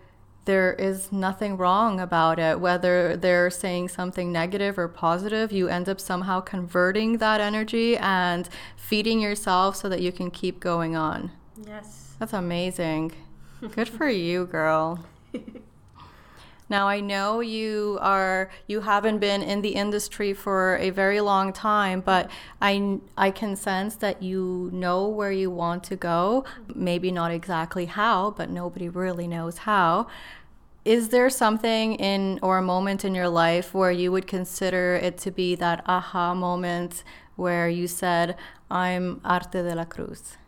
there 0.46 0.72
is 0.72 1.12
nothing 1.12 1.56
wrong 1.56 2.00
about 2.00 2.38
it. 2.38 2.58
Whether 2.58 3.16
they're 3.16 3.50
saying 3.50 3.90
something 3.90 4.32
negative 4.32 4.78
or 4.78 4.88
positive, 4.88 5.52
you 5.52 5.68
end 5.68 5.88
up 5.88 6.00
somehow 6.00 6.40
converting 6.40 7.18
that 7.18 7.40
energy 7.40 7.96
and 7.96 8.48
feeding 8.74 9.20
yourself 9.20 9.76
so 9.76 9.88
that 9.88 10.00
you 10.00 10.10
can 10.10 10.30
keep 10.30 10.58
going 10.58 10.96
on. 10.96 11.30
Yes. 11.64 12.14
That's 12.18 12.32
amazing. 12.32 13.12
Good 13.74 13.88
for 13.88 14.08
you, 14.26 14.46
girl. 14.46 15.04
Now 16.70 16.86
I 16.86 17.00
know 17.00 17.40
you 17.40 17.98
are 18.00 18.48
you 18.68 18.80
haven't 18.82 19.18
been 19.18 19.42
in 19.42 19.60
the 19.60 19.70
industry 19.70 20.32
for 20.32 20.76
a 20.76 20.90
very 20.90 21.20
long 21.20 21.52
time, 21.52 22.00
but 22.00 22.30
I 22.62 23.00
I 23.18 23.32
can 23.32 23.56
sense 23.56 23.96
that 23.96 24.22
you 24.22 24.70
know 24.72 25.08
where 25.08 25.32
you 25.32 25.50
want 25.50 25.82
to 25.84 25.96
go. 25.96 26.44
Maybe 26.72 27.10
not 27.10 27.32
exactly 27.32 27.86
how, 27.86 28.30
but 28.30 28.48
nobody 28.48 28.88
really 28.88 29.26
knows 29.26 29.58
how. 29.58 30.06
Is 30.84 31.08
there 31.10 31.28
something 31.28 31.96
in 31.96 32.38
or 32.40 32.56
a 32.56 32.62
moment 32.62 33.04
in 33.04 33.14
your 33.14 33.28
life 33.28 33.74
where 33.74 33.90
you 33.90 34.12
would 34.12 34.26
consider 34.26 34.94
it 34.94 35.18
to 35.18 35.30
be 35.30 35.54
that 35.56 35.82
aha 35.86 36.34
moment 36.34 37.04
where 37.36 37.68
you 37.68 37.86
said, 37.86 38.36
I'm 38.70 39.20
Arte 39.24 39.62
de 39.62 39.74
la 39.74 39.84
Cruz? 39.84 40.38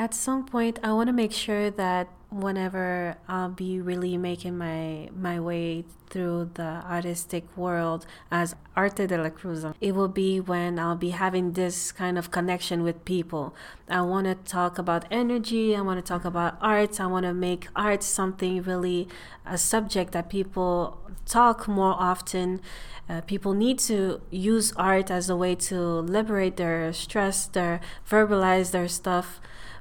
At 0.00 0.14
some 0.14 0.46
point, 0.46 0.78
I 0.82 0.94
want 0.94 1.08
to 1.08 1.12
make 1.12 1.30
sure 1.30 1.70
that 1.72 2.08
whenever 2.30 3.16
I'll 3.28 3.50
be 3.50 3.82
really 3.82 4.16
making 4.16 4.56
my 4.56 5.10
my 5.14 5.38
way 5.38 5.84
through 6.08 6.52
the 6.54 6.82
artistic 6.88 7.44
world 7.54 8.06
as 8.30 8.56
Arte 8.74 9.06
de 9.06 9.22
la 9.22 9.28
Cruz, 9.28 9.62
it 9.78 9.94
will 9.94 10.08
be 10.08 10.40
when 10.40 10.78
I'll 10.78 10.96
be 10.96 11.10
having 11.10 11.52
this 11.52 11.92
kind 11.92 12.16
of 12.16 12.30
connection 12.30 12.82
with 12.82 13.04
people. 13.04 13.54
I 13.90 14.00
want 14.00 14.26
to 14.26 14.36
talk 14.50 14.78
about 14.78 15.04
energy, 15.10 15.76
I 15.76 15.82
want 15.82 15.98
to 16.02 16.08
talk 16.12 16.24
about 16.24 16.56
arts, 16.62 16.98
I 16.98 17.04
want 17.04 17.26
to 17.26 17.34
make 17.34 17.68
art 17.76 18.02
something 18.02 18.62
really 18.62 19.06
a 19.44 19.58
subject 19.58 20.12
that 20.12 20.30
people 20.30 20.98
talk 21.26 21.68
more 21.68 21.94
often. 21.98 22.62
Uh, 23.06 23.20
people 23.20 23.52
need 23.52 23.78
to 23.80 24.22
use 24.30 24.72
art 24.76 25.10
as 25.10 25.28
a 25.28 25.36
way 25.36 25.54
to 25.56 25.78
liberate 26.16 26.56
their 26.56 26.90
stress, 26.94 27.46
their 27.46 27.82
verbalize 28.08 28.70
their 28.70 28.88
stuff. 28.88 29.40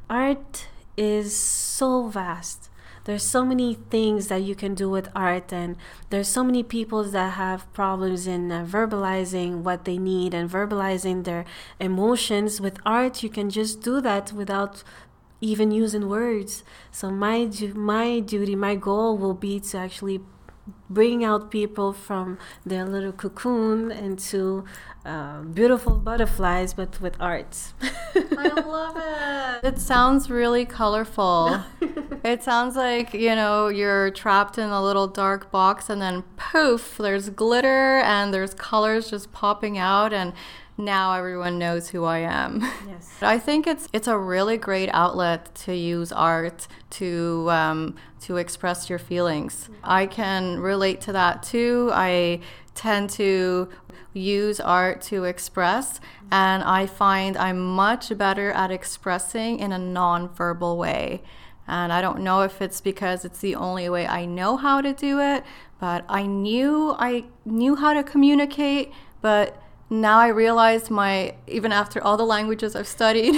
Art 0.10 0.68
is 0.98 1.36
so 1.36 2.08
vast. 2.08 2.70
There's 3.06 3.24
so 3.24 3.46
many 3.46 3.76
things 3.90 4.28
that 4.28 4.44
you 4.44 4.56
can 4.56 4.76
do 4.76 4.90
with 4.90 5.10
art, 5.16 5.54
and 5.54 5.78
there's 6.10 6.28
so 6.28 6.44
many 6.44 6.64
people 6.64 7.04
that 7.04 7.34
have 7.34 7.72
problems 7.74 8.28
in 8.28 8.52
uh, 8.52 8.66
verbalizing 8.66 9.64
what 9.64 9.86
they 9.86 9.98
need 9.98 10.34
and 10.34 10.50
verbalizing 10.50 11.24
their 11.24 11.46
emotions. 11.80 12.60
With 12.60 12.78
art, 12.86 13.24
you 13.24 13.30
can 13.30 13.50
just 13.50 13.82
do 13.82 14.02
that 14.02 14.34
without 14.34 14.84
even 15.42 15.72
using 15.72 16.10
words. 16.10 16.64
So 16.92 17.10
my 17.10 17.46
du- 17.46 17.74
my 17.74 18.20
duty, 18.20 18.56
my 18.56 18.76
goal 18.76 19.18
will 19.18 19.34
be 19.34 19.60
to 19.60 19.78
actually 19.78 20.22
bring 20.90 21.24
out 21.24 21.50
people 21.50 21.94
from 21.94 22.38
their 22.66 22.86
little 22.86 23.12
cocoon 23.14 23.92
into 23.92 24.66
uh, 25.06 25.42
beautiful 25.42 25.96
butterflies, 25.98 26.74
but 26.74 27.00
with 27.02 27.16
art. 27.20 27.74
I 28.40 28.48
love 28.62 28.98
it. 29.64 29.68
It 29.68 29.80
sounds 29.80 30.30
really 30.30 30.66
colorful. 30.66 31.62
it 32.24 32.44
sounds 32.44 32.76
like, 32.76 33.14
you 33.14 33.36
know, 33.36 33.68
you're 33.68 34.12
trapped 34.12 34.58
in 34.58 34.70
a 34.70 34.82
little 34.84 35.08
dark 35.08 35.52
box 35.52 35.90
and 35.90 36.02
then 36.02 36.24
poof, 36.38 36.98
there's 36.98 37.30
glitter 37.30 38.00
and 38.00 38.34
there's 38.34 38.54
colors 38.54 39.10
just 39.10 39.32
popping 39.32 39.78
out 39.78 40.14
and 40.14 40.34
now 40.80 41.14
everyone 41.14 41.60
knows 41.60 41.90
who 41.90 42.06
I 42.06 42.20
am. 42.20 42.62
Yes. 42.88 43.18
I 43.22 43.38
think 43.38 43.68
it's 43.68 43.88
it's 43.92 44.08
a 44.08 44.18
really 44.18 44.58
great 44.58 44.90
outlet 44.94 45.54
to 45.66 45.76
use 45.76 46.12
art 46.12 46.68
to 46.92 47.48
um, 47.52 47.96
to 48.22 48.38
express 48.38 48.90
your 48.90 49.00
feelings. 49.00 49.70
I 49.84 50.06
can 50.06 50.60
relate 50.60 51.02
to 51.02 51.12
that 51.12 51.44
too. 51.44 51.90
I 51.94 52.40
tend 52.76 53.10
to 53.12 53.70
use 54.14 54.60
art 54.60 55.02
to 55.02 55.24
express, 55.24 56.00
and 56.32 56.64
I 56.64 56.86
find 56.86 57.38
I'm 57.38 57.60
much 57.60 58.18
better 58.18 58.52
at 58.52 58.72
expressing 58.72 59.60
in 59.60 59.72
a 59.72 59.80
non-verbal 59.80 60.78
way. 60.78 61.22
And 61.68 61.94
I 61.94 62.02
don't 62.02 62.22
know 62.22 62.42
if 62.42 62.62
it's 62.62 62.82
because 62.82 63.24
it's 63.24 63.40
the 63.40 63.56
only 63.56 63.90
way 63.90 64.08
I 64.08 64.26
know 64.26 64.58
how 64.58 64.82
to 64.82 64.92
do 64.92 65.20
it, 65.20 65.44
but 65.80 66.04
I 66.10 66.26
knew 66.26 66.96
I 66.98 67.26
knew 67.46 67.76
how 67.76 67.94
to 67.94 68.04
communicate, 68.04 68.92
but 69.22 69.62
now 69.90 70.20
I 70.20 70.28
realize 70.28 70.90
my 70.90 71.36
even 71.48 71.72
after 71.72 72.04
all 72.04 72.18
the 72.18 72.26
languages 72.26 72.76
I've 72.76 72.88
studied 72.88 73.36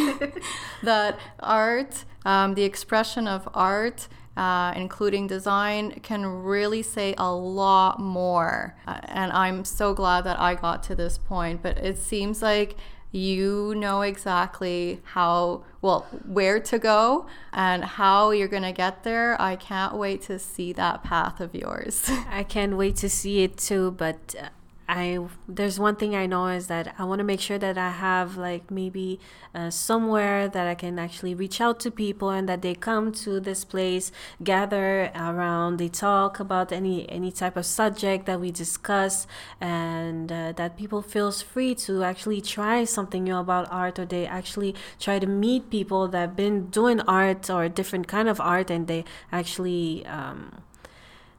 that 0.84 1.20
art, 1.40 2.06
um, 2.26 2.56
the 2.56 2.64
expression 2.64 3.28
of 3.28 3.48
art, 3.54 4.08
uh, 4.38 4.74
including 4.76 5.28
design, 5.28 6.00
can 6.02 6.26
really 6.26 6.82
say 6.82 7.14
a 7.18 7.32
lot 7.34 8.00
more. 8.00 8.76
Uh, 8.88 9.00
and 9.06 9.32
I'm 9.32 9.66
so 9.66 9.94
glad 9.94 10.24
that 10.24 10.40
I 10.40 10.56
got 10.56 10.84
to 10.84 10.96
this 10.96 11.18
point. 11.18 11.62
But 11.62 11.78
it 11.78 11.98
seems 11.98 12.42
like 12.42 12.76
you 13.14 13.76
know 13.76 14.02
exactly 14.04 15.02
how 15.04 15.64
well 15.82 16.08
where 16.26 16.62
to 16.62 16.80
go 16.80 17.26
and 17.52 17.84
how 17.84 18.32
you're 18.32 18.48
going 18.48 18.64
to 18.64 18.72
get 18.72 19.04
there 19.04 19.36
i 19.42 19.54
can't 19.54 19.96
wait 19.96 20.22
to 20.22 20.40
see 20.40 20.72
that 20.72 21.04
path 21.04 21.42
of 21.42 21.54
yours 21.54 22.10
I 22.32 22.44
can't 22.44 22.78
wait 22.78 22.96
to 22.98 23.10
see 23.10 23.44
it 23.44 23.58
too, 23.58 23.92
but 23.92 24.36
uh, 24.40 24.48
I 24.92 25.20
there's 25.48 25.80
one 25.80 25.96
thing 25.96 26.18
I 26.18 26.26
know 26.26 26.48
is 26.48 26.68
that 26.68 26.94
I 27.00 27.06
want 27.06 27.20
to 27.20 27.24
make 27.24 27.40
sure 27.40 27.58
that 27.58 27.78
I 27.78 27.92
have 27.92 28.36
like 28.36 28.70
maybe 28.70 29.22
uh, 29.56 29.70
somewhere 29.70 30.50
that 30.50 30.68
I 30.68 30.76
can 30.76 31.00
actually 31.00 31.34
reach 31.34 31.62
out 31.62 31.80
to 31.82 31.92
people 31.92 32.30
and 32.30 32.48
that 32.50 32.62
they 32.62 32.76
come 32.76 33.14
to 33.24 33.40
this 33.40 33.64
place, 33.64 34.12
gather 34.44 35.10
around, 35.16 35.78
they 35.78 35.88
talk 35.88 36.42
about 36.42 36.74
any 36.74 37.10
any 37.10 37.32
type 37.32 37.56
of 37.56 37.66
subject 37.66 38.26
that 38.26 38.42
we 38.42 38.52
discuss, 38.52 39.28
and 39.62 40.30
uh, 40.30 40.52
that 40.58 40.76
people 40.78 41.02
feels 41.02 41.42
free 41.42 41.74
to 41.88 42.04
actually 42.04 42.42
try 42.42 42.84
something 42.84 43.24
new 43.24 43.38
about 43.38 43.72
art, 43.72 43.98
or 43.98 44.06
they 44.06 44.26
actually 44.28 44.76
try 45.00 45.20
to 45.20 45.28
meet 45.28 45.70
people 45.70 46.10
that 46.10 46.20
have 46.20 46.36
been 46.36 46.68
doing 46.70 47.00
art 47.08 47.50
or 47.50 47.70
different 47.70 48.10
kind 48.10 48.28
of 48.28 48.42
art, 48.42 48.70
and 48.70 48.88
they 48.88 49.06
actually. 49.32 50.06
Um, 50.06 50.64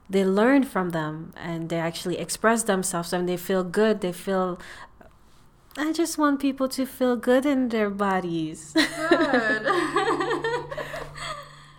they 0.09 0.25
learn 0.25 0.63
from 0.63 0.91
them 0.91 1.33
and 1.37 1.69
they 1.69 1.79
actually 1.79 2.19
express 2.19 2.65
themselves 2.65 3.13
and 3.13 3.29
they 3.29 3.37
feel 3.37 3.65
good 3.65 4.01
they 4.01 4.13
feel 4.13 4.59
i 5.77 5.93
just 5.93 6.19
want 6.19 6.41
people 6.41 6.69
to 6.69 6.85
feel 6.85 7.17
good 7.17 7.47
in 7.47 7.69
their 7.69 7.91
bodies 7.91 8.73
good. 9.09 9.67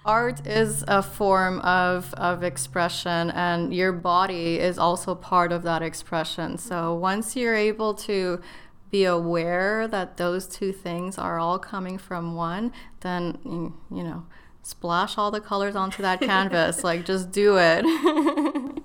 Art 0.06 0.46
is 0.46 0.84
a 0.88 1.01
form 1.01 1.60
of, 1.62 2.13
of 2.15 2.44
expression, 2.44 3.32
and 3.32 3.74
your 3.74 3.94
body 3.94 4.60
is 4.60 4.77
also 4.77 5.15
part 5.15 5.53
of 5.53 5.63
that 5.63 5.82
expression. 5.82 6.58
So 6.58 6.94
once 6.94 7.38
you're 7.38 7.56
able 7.56 7.94
to 7.96 8.42
be 8.92 9.06
aware 9.06 9.88
that 9.88 10.18
those 10.18 10.46
two 10.46 10.74
things 10.74 11.18
are 11.18 11.39
all 11.39 11.58
coming 11.58 11.98
from 11.98 12.36
one, 12.36 12.74
then, 13.00 13.39
you 13.46 13.74
you 13.89 14.03
know, 14.03 14.25
splash 14.63 15.17
all 15.17 15.29
the 15.29 15.41
colors 15.41 15.75
onto 15.75 16.01
that 16.01 16.20
canvas. 16.20 16.84
like, 16.84 17.05
just 17.05 17.32
do 17.32 17.58
it. 17.58 17.86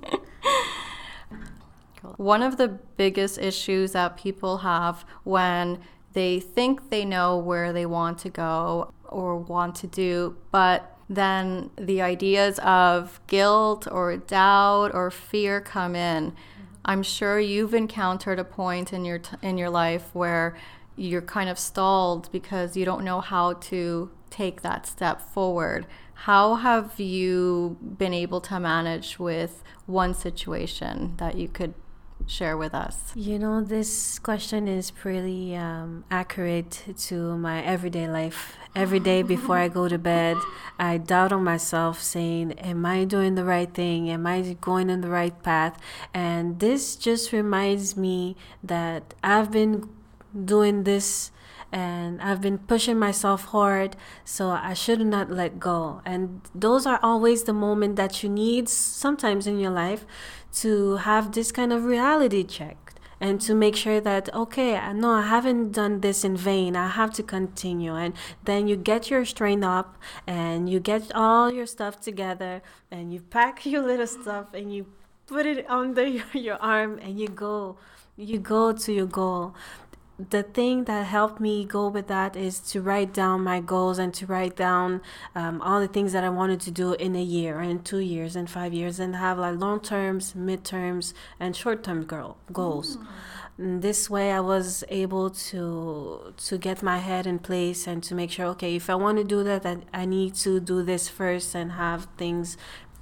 One 2.16 2.42
of 2.42 2.56
the 2.56 2.68
biggest 2.68 3.38
issues 3.38 3.92
that 3.92 4.16
people 4.16 4.58
have 4.58 5.04
when 5.24 5.78
they 6.12 6.40
think 6.40 6.90
they 6.90 7.04
know 7.04 7.38
where 7.38 7.72
they 7.72 7.86
want 7.86 8.18
to 8.18 8.28
go 8.28 8.92
or 9.04 9.36
want 9.36 9.76
to 9.76 9.86
do, 9.86 10.36
but 10.50 10.96
then 11.08 11.70
the 11.76 12.02
ideas 12.02 12.58
of 12.58 13.20
guilt 13.26 13.86
or 13.90 14.16
doubt 14.16 14.90
or 14.94 15.10
fear 15.10 15.60
come 15.60 15.94
in. 15.94 16.34
I'm 16.84 17.02
sure 17.02 17.38
you've 17.38 17.74
encountered 17.74 18.38
a 18.38 18.44
point 18.44 18.92
in 18.92 19.04
your 19.04 19.18
t- 19.18 19.36
in 19.42 19.58
your 19.58 19.70
life 19.70 20.10
where 20.14 20.56
you're 20.96 21.22
kind 21.22 21.48
of 21.48 21.58
stalled 21.58 22.30
because 22.32 22.76
you 22.76 22.84
don't 22.84 23.04
know 23.04 23.20
how 23.20 23.54
to 23.54 24.10
take 24.30 24.62
that 24.62 24.86
step 24.86 25.20
forward. 25.20 25.86
How 26.14 26.56
have 26.56 26.98
you 26.98 27.78
been 27.80 28.12
able 28.12 28.40
to 28.42 28.58
manage 28.58 29.18
with 29.18 29.62
one 29.86 30.14
situation 30.14 31.14
that 31.18 31.36
you 31.36 31.48
could 31.48 31.74
share 32.26 32.56
with 32.56 32.74
us? 32.74 33.12
You 33.14 33.38
know, 33.38 33.62
this 33.62 34.18
question 34.18 34.68
is 34.68 34.90
pretty 34.90 35.56
um, 35.56 36.04
accurate 36.10 36.84
to 37.06 37.36
my 37.38 37.62
everyday 37.62 38.08
life. 38.08 38.56
Every 38.74 39.00
day 39.00 39.22
before 39.22 39.56
I 39.56 39.68
go 39.68 39.88
to 39.88 39.98
bed, 39.98 40.36
I 40.78 40.98
doubt 40.98 41.32
on 41.32 41.42
myself, 41.42 42.02
saying, 42.02 42.52
Am 42.58 42.84
I 42.84 43.04
doing 43.04 43.34
the 43.34 43.44
right 43.44 43.72
thing? 43.72 44.10
Am 44.10 44.26
I 44.26 44.56
going 44.60 44.90
in 44.90 45.00
the 45.00 45.08
right 45.08 45.42
path? 45.42 45.80
And 46.14 46.60
this 46.60 46.96
just 46.96 47.32
reminds 47.32 47.96
me 47.96 48.36
that 48.62 49.14
I've 49.22 49.50
been 49.50 49.88
doing 50.44 50.84
this 50.84 51.30
and 51.72 52.20
I've 52.22 52.40
been 52.40 52.58
pushing 52.58 52.98
myself 52.98 53.46
hard, 53.46 53.96
so 54.24 54.50
I 54.50 54.74
should 54.74 55.00
not 55.00 55.30
let 55.30 55.60
go. 55.60 56.00
And 56.04 56.40
those 56.54 56.86
are 56.86 56.98
always 57.02 57.44
the 57.44 57.52
moment 57.52 57.96
that 57.96 58.22
you 58.22 58.28
need 58.28 58.68
sometimes 58.68 59.46
in 59.46 59.58
your 59.58 59.70
life 59.70 60.06
to 60.54 60.96
have 60.96 61.32
this 61.32 61.52
kind 61.52 61.72
of 61.72 61.84
reality 61.84 62.44
check 62.44 62.88
and 63.20 63.40
to 63.40 63.54
make 63.54 63.74
sure 63.74 64.00
that 64.00 64.32
okay 64.34 64.80
no 64.92 65.10
i 65.10 65.22
haven't 65.22 65.72
done 65.72 66.00
this 66.00 66.24
in 66.24 66.36
vain 66.36 66.76
i 66.76 66.88
have 66.88 67.12
to 67.12 67.22
continue 67.22 67.94
and 67.94 68.14
then 68.44 68.68
you 68.68 68.76
get 68.76 69.10
your 69.10 69.24
strength 69.24 69.64
up 69.64 69.98
and 70.26 70.68
you 70.68 70.78
get 70.78 71.10
all 71.14 71.50
your 71.50 71.66
stuff 71.66 72.00
together 72.00 72.62
and 72.90 73.12
you 73.12 73.20
pack 73.20 73.66
your 73.72 73.82
little 73.82 74.06
stuff 74.06 74.46
and 74.54 74.72
you 74.72 74.86
put 75.26 75.46
it 75.46 75.68
under 75.68 76.06
your, 76.16 76.26
your 76.32 76.56
arm 76.56 76.98
and 77.02 77.18
you 77.18 77.28
go 77.28 77.76
you 78.16 78.38
go 78.38 78.72
to 78.72 78.92
your 78.92 79.06
goal 79.06 79.54
the 80.18 80.42
thing 80.42 80.84
that 80.84 81.06
helped 81.06 81.38
me 81.38 81.64
go 81.64 81.86
with 81.88 82.08
that 82.08 82.34
is 82.34 82.58
to 82.58 82.82
write 82.82 83.14
down 83.14 83.44
my 83.44 83.60
goals 83.60 83.98
and 83.98 84.12
to 84.14 84.26
write 84.26 84.56
down 84.56 85.00
um, 85.36 85.62
all 85.62 85.80
the 85.80 85.86
things 85.86 86.12
that 86.12 86.24
I 86.24 86.28
wanted 86.28 86.60
to 86.62 86.72
do 86.72 86.94
in 86.94 87.14
a 87.14 87.22
year 87.22 87.60
and 87.60 87.84
two 87.84 88.00
years 88.00 88.34
and 88.34 88.50
five 88.50 88.74
years 88.74 88.98
and 88.98 89.14
have 89.14 89.38
like 89.38 89.60
long 89.60 89.78
terms, 89.78 90.34
mid 90.34 90.64
terms, 90.64 91.14
and 91.38 91.54
short 91.54 91.84
term 91.84 92.04
goals. 92.04 92.96
Mm. 92.96 93.06
And 93.58 93.82
this 93.82 94.08
way, 94.08 94.30
I 94.32 94.40
was 94.40 94.84
able 94.88 95.30
to 95.30 96.32
to 96.36 96.58
get 96.58 96.82
my 96.82 96.98
head 96.98 97.26
in 97.26 97.38
place 97.38 97.86
and 97.86 98.02
to 98.04 98.14
make 98.14 98.30
sure, 98.30 98.46
okay, 98.46 98.76
if 98.76 98.88
I 98.88 98.94
want 98.94 99.18
to 99.18 99.24
do 99.24 99.42
that, 99.44 99.66
I, 99.66 99.78
I 99.92 100.04
need 100.04 100.34
to 100.36 100.60
do 100.60 100.82
this 100.82 101.08
first 101.08 101.54
and 101.54 101.72
have 101.72 102.06
things 102.16 102.56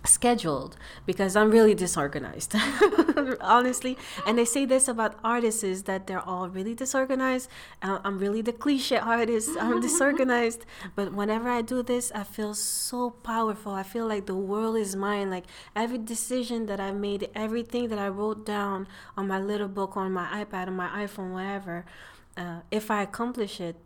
scheduled 0.07 0.77
because 1.05 1.37
I'm 1.37 1.51
really 1.51 1.75
disorganized, 1.75 2.55
honestly. 3.41 3.99
And 4.27 4.39
they 4.39 4.45
say 4.45 4.65
this 4.65 4.89
about 4.89 5.19
artists 5.23 5.63
is 5.63 5.85
that 5.85 6.07
they're 6.07 6.27
all 6.27 6.49
really 6.49 6.75
disorganized. 6.75 7.49
Uh, 7.83 7.99
I'm 8.05 8.19
really 8.19 8.43
the 8.43 8.53
cliche 8.53 8.97
artist. 8.97 9.51
I'm 9.61 9.81
disorganized. 9.89 10.65
But 10.95 11.13
whenever 11.13 11.49
I 11.49 11.63
do 11.63 11.83
this, 11.83 12.13
I 12.15 12.25
feel 12.25 12.55
so 12.55 13.11
powerful. 13.11 13.73
I 13.73 13.83
feel 13.83 14.07
like 14.07 14.27
the 14.27 14.35
world 14.35 14.77
is 14.77 14.97
mine. 14.97 15.31
Like 15.31 15.45
every 15.75 15.99
decision 15.99 16.67
that 16.67 16.81
I 16.81 16.93
made, 16.93 17.29
everything 17.35 17.89
that 17.89 17.99
I 17.99 18.09
wrote 18.09 18.47
down 18.47 18.89
on 19.17 19.29
my 19.29 19.41
little 19.41 19.69
book, 19.69 19.97
on 19.97 20.13
my 20.13 20.45
iPad, 20.45 20.69
on 20.69 20.77
my 20.77 20.89
iPhone, 21.05 21.33
whatever, 21.33 21.85
uh, 22.37 22.61
if 22.71 22.91
I 22.91 23.03
accomplish 23.03 23.61
it, 23.61 23.77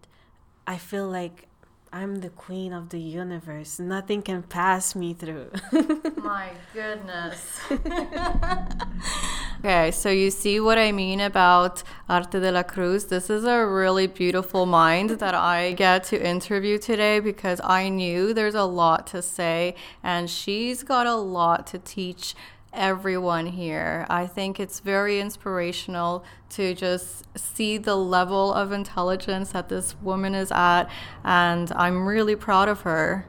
I 0.66 0.76
feel 0.76 1.08
like 1.08 1.46
I'm 1.92 2.20
the 2.20 2.30
queen 2.30 2.72
of 2.72 2.90
the 2.90 3.00
universe. 3.00 3.80
Nothing 3.80 4.22
can 4.22 4.44
pass 4.44 4.94
me 4.94 5.12
through. 5.12 5.50
My 6.16 6.50
goodness. 6.72 7.58
okay, 9.58 9.90
so 9.90 10.08
you 10.08 10.30
see 10.30 10.60
what 10.60 10.78
I 10.78 10.92
mean 10.92 11.20
about 11.20 11.82
Arte 12.08 12.38
de 12.38 12.52
la 12.52 12.62
Cruz. 12.62 13.06
This 13.06 13.28
is 13.28 13.44
a 13.44 13.66
really 13.66 14.06
beautiful 14.06 14.66
mind 14.66 15.10
that 15.18 15.34
I 15.34 15.72
get 15.72 16.04
to 16.04 16.24
interview 16.24 16.78
today 16.78 17.18
because 17.18 17.60
I 17.64 17.88
knew 17.88 18.32
there's 18.34 18.54
a 18.54 18.64
lot 18.64 19.08
to 19.08 19.20
say, 19.20 19.74
and 20.00 20.30
she's 20.30 20.84
got 20.84 21.08
a 21.08 21.16
lot 21.16 21.66
to 21.68 21.78
teach 21.80 22.36
everyone 22.72 23.46
here. 23.46 24.06
I 24.08 24.26
think 24.26 24.60
it's 24.60 24.80
very 24.80 25.20
inspirational 25.20 26.24
to 26.50 26.74
just 26.74 27.26
see 27.36 27.78
the 27.78 27.96
level 27.96 28.52
of 28.52 28.72
intelligence 28.72 29.52
that 29.52 29.68
this 29.68 29.96
woman 30.00 30.34
is 30.34 30.52
at, 30.52 30.84
and 31.24 31.72
I'm 31.72 32.06
really 32.06 32.36
proud 32.36 32.68
of 32.68 32.82
her. 32.82 33.26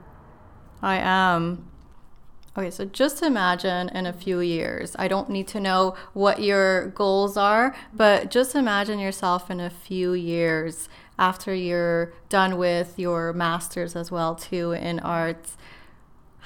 I 0.82 0.98
am. 0.98 1.68
Okay, 2.58 2.70
so 2.70 2.84
just 2.84 3.24
imagine 3.24 3.88
in 3.90 4.06
a 4.06 4.12
few 4.12 4.42
years. 4.42 4.96
I 5.00 5.08
don't 5.08 5.30
need 5.30 5.48
to 5.50 5.60
know 5.60 5.96
what 6.14 6.42
your 6.42 6.88
goals 6.90 7.38
are, 7.38 7.74
but 7.94 8.30
just 8.30 8.56
imagine 8.56 9.00
yourself 9.00 9.50
in 9.50 9.62
a 9.62 9.70
few 9.70 10.12
years 10.14 10.90
after 11.18 11.54
you're 11.54 12.12
done 12.30 12.58
with 12.58 12.98
your 12.98 13.32
masters 13.32 13.96
as 13.96 14.12
well 14.12 14.36
too 14.36 14.72
in 14.72 15.00
arts 15.00 15.56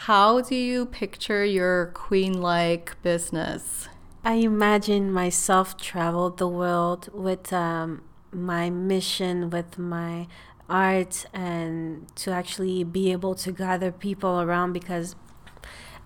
how 0.06 0.40
do 0.40 0.54
you 0.54 0.86
picture 0.86 1.44
your 1.44 1.88
queen 1.88 2.40
like 2.40 2.96
business? 3.02 3.90
I 4.24 4.34
imagine 4.34 5.12
myself 5.12 5.78
travel 5.78 6.30
the 6.30 6.48
world 6.48 7.10
with 7.12 7.52
um, 7.52 8.04
my 8.32 8.70
mission, 8.70 9.50
with 9.50 9.80
my 9.80 10.28
art, 10.70 11.26
and 11.34 12.06
to 12.18 12.30
actually 12.30 12.84
be 12.84 13.12
able 13.12 13.34
to 13.34 13.52
gather 13.52 13.92
people 13.92 14.42
around 14.42 14.74
because 14.74 15.16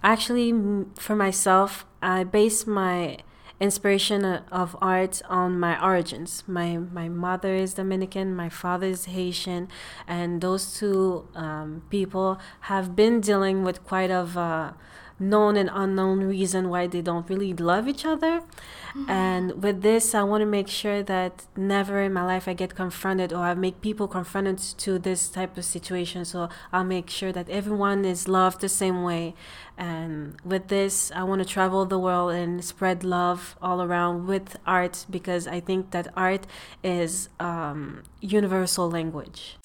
actually, 0.01 0.53
for 0.95 1.17
myself, 1.17 1.85
I 2.01 2.23
base 2.23 2.65
my 2.65 3.17
inspiration 3.59 4.23
of 4.25 4.75
art 4.81 5.21
on 5.29 5.59
my 5.59 5.81
origins. 5.83 6.43
My 6.47 6.77
my 6.77 7.09
mother 7.09 7.53
is 7.55 7.73
Dominican, 7.73 8.35
my 8.35 8.49
father 8.49 8.87
is 8.87 9.05
Haitian, 9.05 9.67
and 10.07 10.41
those 10.41 10.77
two 10.77 11.27
um, 11.35 11.83
people 11.89 12.39
have 12.61 12.95
been 12.95 13.19
dealing 13.21 13.63
with 13.63 13.83
quite 13.83 14.11
of 14.11 14.37
a 14.37 14.75
known 15.19 15.57
and 15.57 15.69
unknown 15.73 16.21
reason 16.21 16.69
why 16.69 16.87
they 16.87 17.01
don't 17.01 17.29
really 17.29 17.53
love 17.53 17.87
each 17.87 18.05
other. 18.05 18.41
Mm-hmm. 18.89 19.09
And 19.09 19.63
with 19.63 19.81
this, 19.81 20.15
I 20.15 20.23
want 20.23 20.41
to 20.41 20.45
make 20.45 20.67
sure 20.67 21.03
that 21.03 21.45
never 21.55 22.01
in 22.01 22.13
my 22.13 22.23
life 22.23 22.47
I 22.47 22.53
get 22.53 22.75
confronted 22.75 23.31
or 23.31 23.39
I 23.39 23.53
make 23.53 23.81
people 23.81 24.07
confronted 24.07 24.57
to 24.57 24.97
this 24.97 25.29
type 25.29 25.57
of 25.57 25.65
situation. 25.65 26.25
So 26.25 26.49
I'll 26.71 26.83
make 26.83 27.09
sure 27.09 27.31
that 27.31 27.49
everyone 27.49 28.05
is 28.05 28.27
loved 28.27 28.61
the 28.61 28.69
same 28.69 29.03
way. 29.03 29.35
And 29.77 30.37
with 30.43 30.67
this, 30.67 31.11
I 31.15 31.23
want 31.23 31.39
to 31.39 31.47
travel 31.47 31.85
the 31.85 31.99
world 31.99 32.31
and 32.31 32.63
spread 32.63 33.03
love 33.03 33.55
all 33.61 33.81
around 33.81 34.27
with 34.27 34.57
art 34.65 35.05
because 35.09 35.47
I 35.47 35.59
think 35.59 35.91
that 35.91 36.07
art 36.17 36.47
is 36.83 37.29
um, 37.39 38.03
universal 38.21 38.89
language. 38.89 39.57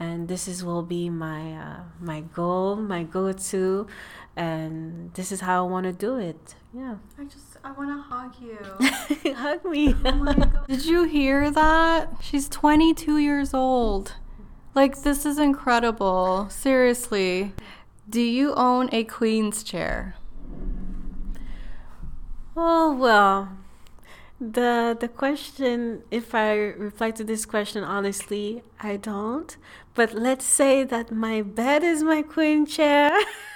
And 0.00 0.28
this 0.28 0.46
is 0.46 0.64
will 0.64 0.82
be 0.82 1.10
my 1.10 1.54
uh, 1.54 1.80
my 2.00 2.20
goal, 2.20 2.76
my 2.76 3.02
go-to, 3.02 3.86
and 4.36 5.12
this 5.14 5.32
is 5.32 5.40
how 5.40 5.66
I 5.66 5.68
want 5.68 5.84
to 5.84 5.92
do 5.92 6.16
it. 6.16 6.54
Yeah. 6.72 6.96
I 7.18 7.24
just 7.24 7.56
I 7.64 7.72
want 7.72 7.90
to 7.90 8.00
hug 8.00 8.34
you. 8.40 9.34
hug 9.34 9.64
me. 9.64 9.94
Oh 10.04 10.64
Did 10.68 10.84
you 10.84 11.04
hear 11.04 11.50
that? 11.50 12.12
She's 12.20 12.48
22 12.48 13.18
years 13.18 13.52
old. 13.52 14.14
Like 14.74 15.02
this 15.02 15.26
is 15.26 15.38
incredible. 15.38 16.48
Seriously. 16.50 17.52
Do 18.08 18.20
you 18.20 18.54
own 18.54 18.88
a 18.92 19.04
queen's 19.04 19.62
chair? 19.62 20.14
Oh 22.56 22.92
well, 22.92 23.50
the 24.40 24.96
the 24.98 25.08
question 25.08 26.02
if 26.12 26.32
i 26.32 26.52
reply 26.54 27.10
to 27.10 27.24
this 27.24 27.44
question 27.44 27.82
honestly 27.82 28.62
i 28.78 28.96
don't 28.96 29.56
but 29.98 30.14
let's 30.14 30.44
say 30.44 30.84
that 30.84 31.10
my 31.10 31.42
bed 31.42 31.82
is 31.82 32.04
my 32.04 32.22
queen 32.22 32.64
chair. 32.64 33.10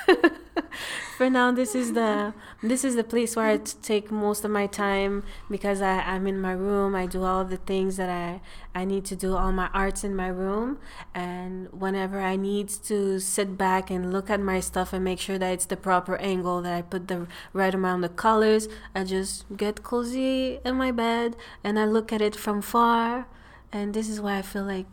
For 1.16 1.31
now 1.31 1.52
this 1.52 1.76
is 1.76 1.92
the 1.92 2.35
this 2.61 2.85
is 2.85 2.96
the 2.96 3.05
place 3.05 3.37
where 3.37 3.46
i 3.46 3.57
take 3.59 4.11
most 4.11 4.44
of 4.44 4.50
my 4.50 4.66
time 4.66 5.22
because 5.48 5.81
I, 5.81 6.00
i'm 6.00 6.26
in 6.26 6.40
my 6.40 6.50
room. 6.50 6.96
I 6.96 7.07
do 7.07 7.22
all 7.22 7.44
the 7.44 7.59
things 7.59 7.96
that 7.96 8.11
i 8.11 8.40
i 8.74 8.85
need 8.85 9.05
to 9.05 9.14
do 9.14 9.37
all 9.37 9.52
my 9.52 9.68
arts 9.72 10.02
in 10.02 10.16
my 10.16 10.26
room. 10.26 10.78
And 11.14 11.68
whenever 11.72 12.18
i 12.18 12.35
need 12.35 12.68
to 12.90 13.20
sit 13.20 13.57
back 13.57 13.88
and 13.88 14.12
look 14.12 14.28
at 14.28 14.40
my 14.40 14.59
stuff 14.59 14.92
and 14.92 15.05
make 15.05 15.20
sure 15.20 15.38
that 15.38 15.52
it's 15.52 15.66
the 15.66 15.76
proper 15.76 16.16
angle 16.16 16.61
that 16.62 16.74
i 16.74 16.83
put 16.83 17.07
the 17.07 17.28
right 17.52 17.72
amount 17.72 18.05
of 18.05 18.16
colors 18.16 18.66
i 18.96 19.05
just 19.05 19.44
get 19.57 19.85
cozy 19.85 20.59
in 20.64 20.74
my 20.74 20.90
bed 20.90 21.37
and 21.62 21.78
i 21.78 21.85
look 21.85 22.12
at 22.12 22.20
it 22.20 22.35
from 22.35 22.61
far. 22.61 23.28
And 23.70 23.94
this 23.94 24.09
is 24.09 24.20
why 24.20 24.38
i 24.38 24.42
feel 24.42 24.64
like 24.64 24.87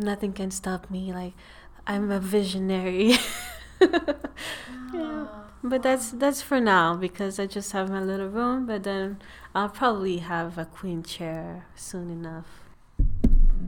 nothing 0.00 0.32
can 0.32 0.50
stop 0.50 0.90
me. 0.90 1.12
Like 1.12 1.34
I'm 1.86 2.10
a 2.10 2.20
visionary. 2.20 3.14
yeah. 3.80 5.26
But 5.62 5.82
that's 5.82 6.10
that's 6.10 6.40
for 6.40 6.60
now 6.60 6.94
because 6.94 7.38
I 7.38 7.46
just 7.46 7.72
have 7.72 7.90
my 7.90 8.00
little 8.00 8.28
room. 8.28 8.66
But 8.66 8.84
then 8.84 9.20
I'll 9.54 9.68
probably 9.68 10.18
have 10.18 10.58
a 10.58 10.64
queen 10.64 11.02
chair 11.02 11.66
soon 11.74 12.10
enough. 12.10 12.46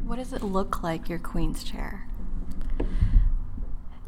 What 0.05 0.17
does 0.17 0.33
it 0.33 0.43
look 0.43 0.83
like, 0.83 1.09
your 1.09 1.19
queen's 1.19 1.63
chair? 1.63 2.07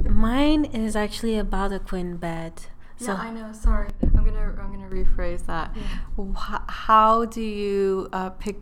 Mine 0.02 0.64
is 0.66 0.96
actually 0.96 1.38
about 1.38 1.72
a 1.72 1.78
queen 1.78 2.16
bed. 2.16 2.52
So 2.96 3.12
yeah, 3.12 3.18
I 3.18 3.30
know. 3.30 3.52
Sorry, 3.52 3.88
I'm 4.02 4.24
gonna 4.24 4.54
I'm 4.60 4.72
gonna 4.72 4.88
rephrase 4.88 5.46
that. 5.46 5.74
Yeah. 5.74 6.58
How 6.68 7.24
do 7.24 7.42
you 7.42 8.08
uh, 8.12 8.30
pick? 8.30 8.56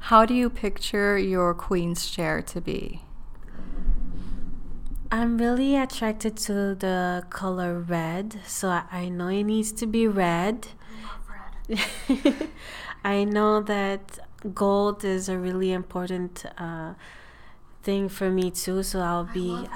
How 0.00 0.24
do 0.24 0.34
you 0.34 0.48
picture 0.48 1.18
your 1.18 1.54
queen's 1.54 2.08
chair 2.08 2.40
to 2.42 2.60
be? 2.60 3.02
I'm 5.10 5.38
really 5.38 5.76
attracted 5.76 6.36
to 6.48 6.74
the 6.74 7.24
color 7.30 7.78
red, 7.78 8.40
so 8.46 8.68
I 8.68 9.08
know 9.08 9.28
it 9.28 9.44
needs 9.44 9.72
to 9.72 9.86
be 9.86 10.06
red. 10.06 10.68
red. 11.68 11.78
I 13.04 13.24
know 13.24 13.62
that 13.62 14.18
gold 14.54 15.04
is 15.04 15.28
a 15.28 15.38
really 15.38 15.72
important 15.72 16.44
uh, 16.58 16.94
thing 17.82 18.08
for 18.10 18.30
me 18.30 18.50
too, 18.50 18.82
so 18.82 19.00
I'll 19.00 19.24
be. 19.24 19.66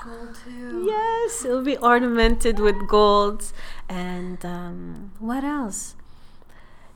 Yes, 0.85 1.45
it'll 1.45 1.63
be 1.63 1.79
ornamented 1.79 2.59
with 2.59 2.77
gold. 2.87 3.53
And 3.89 4.45
um, 4.45 5.13
what 5.19 5.45
else? 5.45 5.97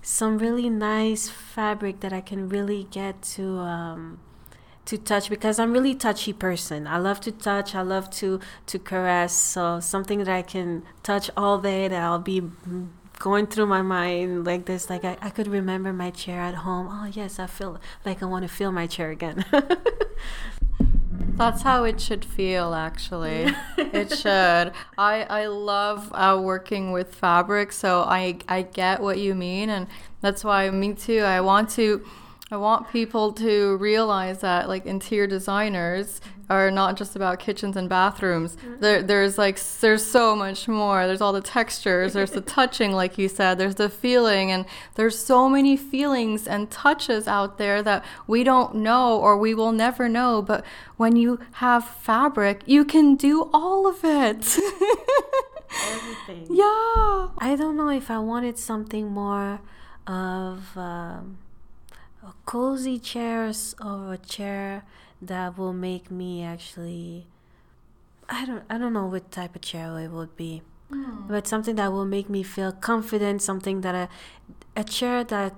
Some 0.06 0.38
really 0.38 0.70
nice 0.70 1.28
fabric 1.28 1.98
that 1.98 2.12
I 2.12 2.20
can 2.20 2.48
really 2.48 2.84
get 2.92 3.22
to 3.34 3.58
um, 3.58 4.20
to 4.84 4.96
touch 4.96 5.28
because 5.28 5.58
I'm 5.58 5.72
really 5.72 5.96
touchy 5.96 6.32
person. 6.32 6.86
I 6.86 6.98
love 6.98 7.20
to 7.22 7.32
touch. 7.32 7.74
I 7.74 7.82
love 7.82 8.08
to 8.22 8.38
to 8.66 8.78
caress. 8.78 9.34
So 9.34 9.80
something 9.80 10.20
that 10.20 10.28
I 10.28 10.42
can 10.42 10.84
touch 11.02 11.28
all 11.36 11.58
day 11.58 11.88
that 11.88 12.00
I'll 12.00 12.20
be 12.20 12.40
going 13.18 13.48
through 13.48 13.66
my 13.66 13.82
mind 13.82 14.46
like 14.46 14.66
this 14.66 14.90
like 14.90 15.02
I, 15.02 15.16
I 15.22 15.30
could 15.30 15.48
remember 15.48 15.90
my 15.90 16.10
chair 16.10 16.38
at 16.38 16.54
home 16.54 16.86
oh 16.90 17.06
yes 17.06 17.38
i 17.38 17.46
feel 17.46 17.80
like 18.04 18.22
i 18.22 18.26
want 18.26 18.42
to 18.42 18.48
feel 18.48 18.70
my 18.70 18.86
chair 18.86 19.10
again 19.10 19.42
That's 21.36 21.60
how 21.60 21.84
it 21.84 22.00
should 22.00 22.24
feel, 22.24 22.72
actually. 22.72 23.54
it 23.76 24.16
should. 24.16 24.72
I 24.96 25.26
I 25.28 25.46
love 25.46 26.10
uh, 26.14 26.40
working 26.42 26.92
with 26.92 27.14
fabric, 27.14 27.72
so 27.72 28.00
I 28.02 28.38
I 28.48 28.62
get 28.62 29.02
what 29.02 29.18
you 29.18 29.34
mean, 29.34 29.68
and 29.68 29.86
that's 30.22 30.42
why 30.42 30.70
me 30.70 30.94
too. 30.94 31.20
I 31.20 31.42
want 31.42 31.68
to. 31.70 32.04
I 32.48 32.56
want 32.58 32.92
people 32.92 33.32
to 33.32 33.76
realize 33.78 34.38
that 34.40 34.68
like 34.68 34.86
interior 34.86 35.26
designers 35.26 36.20
are 36.48 36.70
not 36.70 36.96
just 36.96 37.16
about 37.16 37.40
kitchens 37.40 37.76
and 37.76 37.88
bathrooms. 37.88 38.56
There, 38.78 39.02
there's 39.02 39.36
like 39.36 39.60
there's 39.80 40.04
so 40.04 40.36
much 40.36 40.68
more. 40.68 41.08
There's 41.08 41.20
all 41.20 41.32
the 41.32 41.40
textures. 41.40 42.12
There's 42.12 42.30
the 42.30 42.40
touching, 42.58 42.92
like 42.92 43.18
you 43.18 43.28
said. 43.28 43.58
There's 43.58 43.74
the 43.74 43.88
feeling, 43.88 44.52
and 44.52 44.64
there's 44.94 45.18
so 45.18 45.48
many 45.48 45.76
feelings 45.76 46.46
and 46.46 46.70
touches 46.70 47.26
out 47.26 47.58
there 47.58 47.82
that 47.82 48.04
we 48.28 48.44
don't 48.44 48.76
know 48.76 49.18
or 49.18 49.36
we 49.36 49.52
will 49.52 49.72
never 49.72 50.08
know. 50.08 50.40
But 50.40 50.64
when 50.96 51.16
you 51.16 51.40
have 51.54 51.84
fabric, 51.84 52.62
you 52.64 52.84
can 52.84 53.16
do 53.16 53.50
all 53.52 53.88
of 53.88 54.04
it. 54.04 54.56
everything 55.84 56.46
yeah. 56.50 57.28
i 57.38 57.54
don't 57.58 57.76
know 57.76 57.90
if 57.90 58.10
i 58.10 58.18
wanted 58.18 58.56
something 58.56 59.08
more 59.08 59.60
of 60.06 60.76
um, 60.76 61.36
a 62.26 62.34
cozy 62.44 62.98
chairs 62.98 63.74
or 63.80 64.14
a 64.14 64.18
chair 64.18 64.84
that 65.22 65.56
will 65.56 65.72
make 65.72 66.10
me 66.10 66.42
actually 66.42 67.26
i 68.28 68.44
don't 68.44 68.64
i 68.68 68.76
don't 68.76 68.92
know 68.92 69.06
what 69.06 69.30
type 69.30 69.54
of 69.54 69.62
chair 69.62 69.98
it 70.00 70.10
would 70.10 70.36
be 70.36 70.62
hmm. 70.90 71.28
but 71.28 71.46
something 71.46 71.76
that 71.76 71.92
will 71.92 72.04
make 72.04 72.28
me 72.28 72.42
feel 72.42 72.72
confident 72.72 73.40
something 73.40 73.80
that 73.80 73.94
I, 73.94 74.08
a 74.74 74.84
chair 74.84 75.22
that 75.24 75.54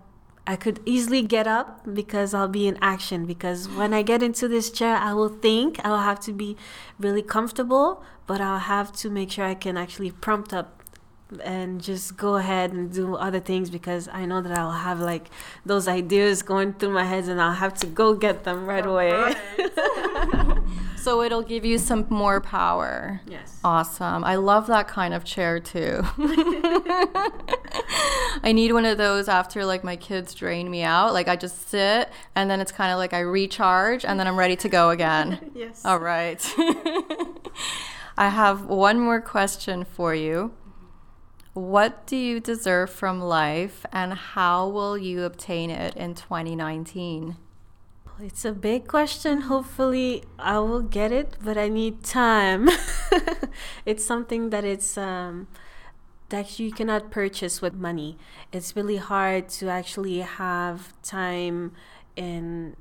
I 0.47 0.57
could 0.57 0.81
easily 0.87 1.21
get 1.21 1.47
up 1.47 1.83
because 1.93 2.33
I'll 2.33 2.49
be 2.49 2.67
in 2.67 2.79
action. 2.81 3.27
Because 3.27 3.69
when 3.69 3.93
I 3.93 4.01
get 4.01 4.23
into 4.23 4.49
this 4.49 4.71
chair, 4.71 4.97
I 4.97 5.13
will 5.13 5.29
think 5.29 5.79
I'll 5.85 5.99
have 5.99 6.21
to 6.21 6.33
be 6.33 6.57
really 6.99 7.21
comfortable, 7.21 8.03
but 8.27 8.41
I'll 8.41 8.61
have 8.61 8.91
to 8.93 9.11
make 9.11 9.31
sure 9.33 9.45
I 9.45 9.55
can 9.55 9.77
actually 9.77 10.11
prompt 10.11 10.55
up 10.55 10.78
and 11.45 11.81
just 11.83 12.17
go 12.17 12.37
ahead 12.37 12.73
and 12.73 12.93
do 12.93 13.15
other 13.17 13.41
things 13.41 13.71
because 13.71 14.09
I 14.09 14.25
know 14.25 14.41
that 14.41 14.57
I'll 14.59 14.71
have 14.71 15.01
like 15.01 15.29
those 15.67 15.87
ideas 15.89 16.43
going 16.43 16.73
through 16.75 16.91
my 16.91 17.05
head 17.05 17.25
and 17.29 17.41
I'll 17.41 17.53
have 17.53 17.75
to 17.81 17.87
go 17.87 18.15
get 18.15 18.45
them 18.45 18.67
right 18.67 18.87
away. 18.87 19.35
So 21.01 21.23
it'll 21.23 21.43
give 21.43 21.65
you 21.65 21.79
some 21.79 22.07
more 22.11 22.41
power. 22.41 23.21
yes. 23.27 23.59
Awesome. 23.65 24.25
I 24.25 24.35
love 24.35 24.67
that 24.67 24.89
kind 24.89 25.15
of 25.15 25.25
chair 25.25 25.59
too. 25.61 26.03
I 28.43 28.53
need 28.53 28.73
one 28.73 28.85
of 28.85 28.99
those 28.99 29.29
after 29.29 29.65
like 29.65 29.83
my 29.85 29.97
kids 29.97 30.35
drain 30.35 30.71
me 30.71 30.83
out. 30.83 31.15
Like 31.15 31.29
I 31.29 31.37
just 31.37 31.69
sit 31.69 32.11
and 32.35 32.51
then 32.51 32.61
it's 32.61 32.73
kind 32.73 32.93
of 32.93 32.99
like 32.99 33.15
I 33.15 33.21
recharge 33.21 34.05
and 34.05 34.19
then 34.21 34.27
I'm 34.27 34.37
ready 34.37 34.57
to 34.57 34.69
go 34.69 34.91
again. 34.91 35.39
Yes. 35.55 35.85
All 35.85 35.99
right. 35.99 36.41
I 38.17 38.29
have 38.29 38.67
one 38.67 39.01
more 39.01 39.21
question 39.21 39.85
for 39.85 40.15
you. 40.15 40.53
What 41.59 42.07
do 42.07 42.17
you 42.17 42.39
deserve 42.39 42.89
from 42.89 43.21
life 43.21 43.85
and 43.93 44.15
how 44.15 44.69
will 44.69 44.97
you 44.97 45.25
obtain 45.25 45.71
it 45.71 45.97
in 45.97 46.15
2019? 46.15 47.37
It's 48.21 48.45
a 48.45 48.53
big 48.53 48.87
question. 48.87 49.43
Hopefully, 49.43 50.25
I 50.39 50.61
will 50.61 50.83
get 50.83 51.13
it, 51.13 51.37
but 51.43 51.59
I 51.59 51.69
need 51.69 52.05
time. 52.05 52.69
it's 53.87 54.05
something 54.05 54.51
that 54.51 54.65
it's 54.65 54.97
um, 54.97 55.49
that 56.29 56.59
you 56.59 56.71
cannot 56.71 57.11
purchase 57.11 57.61
with 57.61 57.75
money. 57.75 58.19
It's 58.53 58.77
really 58.77 58.97
hard 58.97 59.49
to 59.61 59.69
actually 59.69 60.19
have 60.19 60.93
time 61.03 61.73
and 62.17 62.77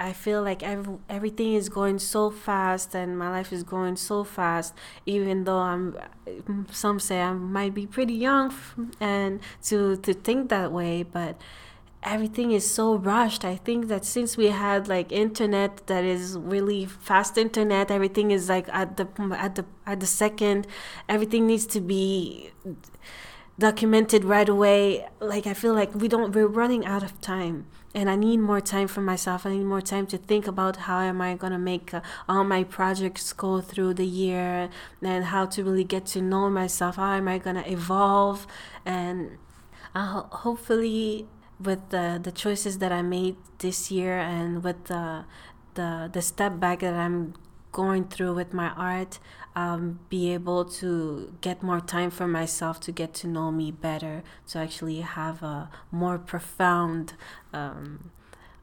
I 0.00 0.12
feel 0.12 0.42
like 0.42 0.62
every, 0.62 0.96
everything 1.08 1.54
is 1.54 1.68
going 1.68 1.98
so 1.98 2.30
fast 2.30 2.94
and 2.94 3.18
my 3.18 3.30
life 3.30 3.52
is 3.52 3.64
going 3.64 3.96
so 3.96 4.22
fast 4.22 4.74
even 5.06 5.44
though 5.44 5.58
I'm 5.58 5.96
some 6.70 7.00
say 7.00 7.20
I 7.20 7.32
might 7.32 7.74
be 7.74 7.86
pretty 7.86 8.14
young 8.14 8.54
and 9.00 9.40
to 9.64 9.96
to 9.96 10.14
think 10.14 10.50
that 10.50 10.70
way 10.70 11.02
but 11.02 11.40
everything 12.02 12.52
is 12.52 12.68
so 12.70 12.94
rushed. 12.96 13.44
I 13.44 13.56
think 13.56 13.88
that 13.88 14.04
since 14.04 14.36
we 14.36 14.46
had 14.46 14.86
like 14.86 15.10
internet 15.10 15.86
that 15.88 16.04
is 16.04 16.38
really 16.38 16.86
fast 16.86 17.36
internet 17.36 17.90
everything 17.90 18.30
is 18.30 18.48
like 18.48 18.68
at 18.72 18.96
the 18.96 19.08
at 19.36 19.56
the 19.56 19.64
at 19.84 19.98
the 19.98 20.06
second 20.06 20.68
everything 21.08 21.46
needs 21.46 21.66
to 21.66 21.80
be 21.80 22.50
documented 23.58 24.24
right 24.24 24.48
away. 24.48 25.08
Like 25.18 25.48
i 25.48 25.54
feel 25.54 25.74
like 25.74 25.92
we 25.94 26.06
don't 26.06 26.32
we're 26.34 26.46
running 26.46 26.86
out 26.86 27.02
of 27.02 27.20
time 27.20 27.66
and 27.94 28.10
i 28.10 28.16
need 28.16 28.38
more 28.38 28.60
time 28.60 28.88
for 28.88 29.00
myself. 29.00 29.46
I 29.46 29.50
need 29.50 29.64
more 29.64 29.80
time 29.80 30.06
to 30.08 30.18
think 30.18 30.46
about 30.46 30.76
how 30.76 31.00
am 31.00 31.20
i 31.20 31.34
to 31.52 31.58
make 31.58 31.94
uh, 31.94 32.00
all 32.28 32.44
my 32.44 32.64
projects 32.64 33.32
go 33.32 33.60
through 33.60 33.94
the 33.94 34.06
year 34.06 34.68
and 35.02 35.24
how 35.24 35.46
to 35.46 35.64
really 35.64 35.84
get 35.84 36.06
to 36.06 36.20
know 36.20 36.50
myself. 36.50 36.96
How 36.96 37.14
am 37.14 37.28
i 37.28 37.38
to 37.56 37.70
evolve? 37.70 38.46
And 38.84 39.38
hopefully 39.94 41.26
with 41.58 41.88
the 41.90 42.20
the 42.22 42.32
choices 42.32 42.78
that 42.78 42.92
I 42.92 43.02
made 43.02 43.36
this 43.58 43.90
year 43.90 44.18
and 44.18 44.62
with 44.62 44.84
the 44.84 45.24
the 45.74 46.10
the 46.12 46.22
step 46.22 46.60
back 46.60 46.80
that 46.80 46.94
I'm 46.94 47.34
going 47.72 48.04
through 48.04 48.34
with 48.34 48.52
my 48.52 48.70
art, 48.70 49.18
um, 49.54 50.00
be 50.08 50.32
able 50.32 50.64
to 50.64 51.34
get 51.40 51.62
more 51.62 51.80
time 51.80 52.10
for 52.10 52.26
myself 52.26 52.80
to 52.80 52.92
get 52.92 53.14
to 53.14 53.26
know 53.26 53.50
me 53.50 53.70
better, 53.70 54.22
to 54.48 54.58
actually 54.58 55.00
have 55.00 55.42
a 55.42 55.70
more 55.90 56.18
profound 56.18 57.14
um, 57.52 58.10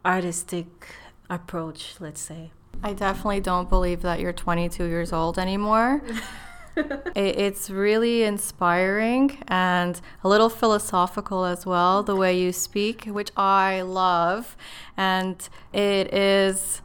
artistic 0.06 0.88
approach, 1.30 1.96
let's 2.00 2.22
say. 2.22 2.52
I 2.84 2.94
definitely 2.94 3.40
don't 3.40 3.70
believe 3.70 4.02
that 4.02 4.20
you're 4.20 4.34
22 4.34 4.86
years 4.86 5.12
old 5.14 5.40
anymore. 5.40 6.04
it's 7.16 7.70
really 7.70 8.24
inspiring 8.24 9.38
and 9.48 10.00
a 10.24 10.28
little 10.28 10.50
philosophical 10.50 11.46
as 11.46 11.66
well, 11.66 12.04
the 12.04 12.16
way 12.16 12.38
you 12.38 12.52
speak, 12.52 13.06
which 13.06 13.32
I 13.38 13.82
love. 13.82 14.58
And 14.98 15.48
it 15.74 16.14
is, 16.14 16.82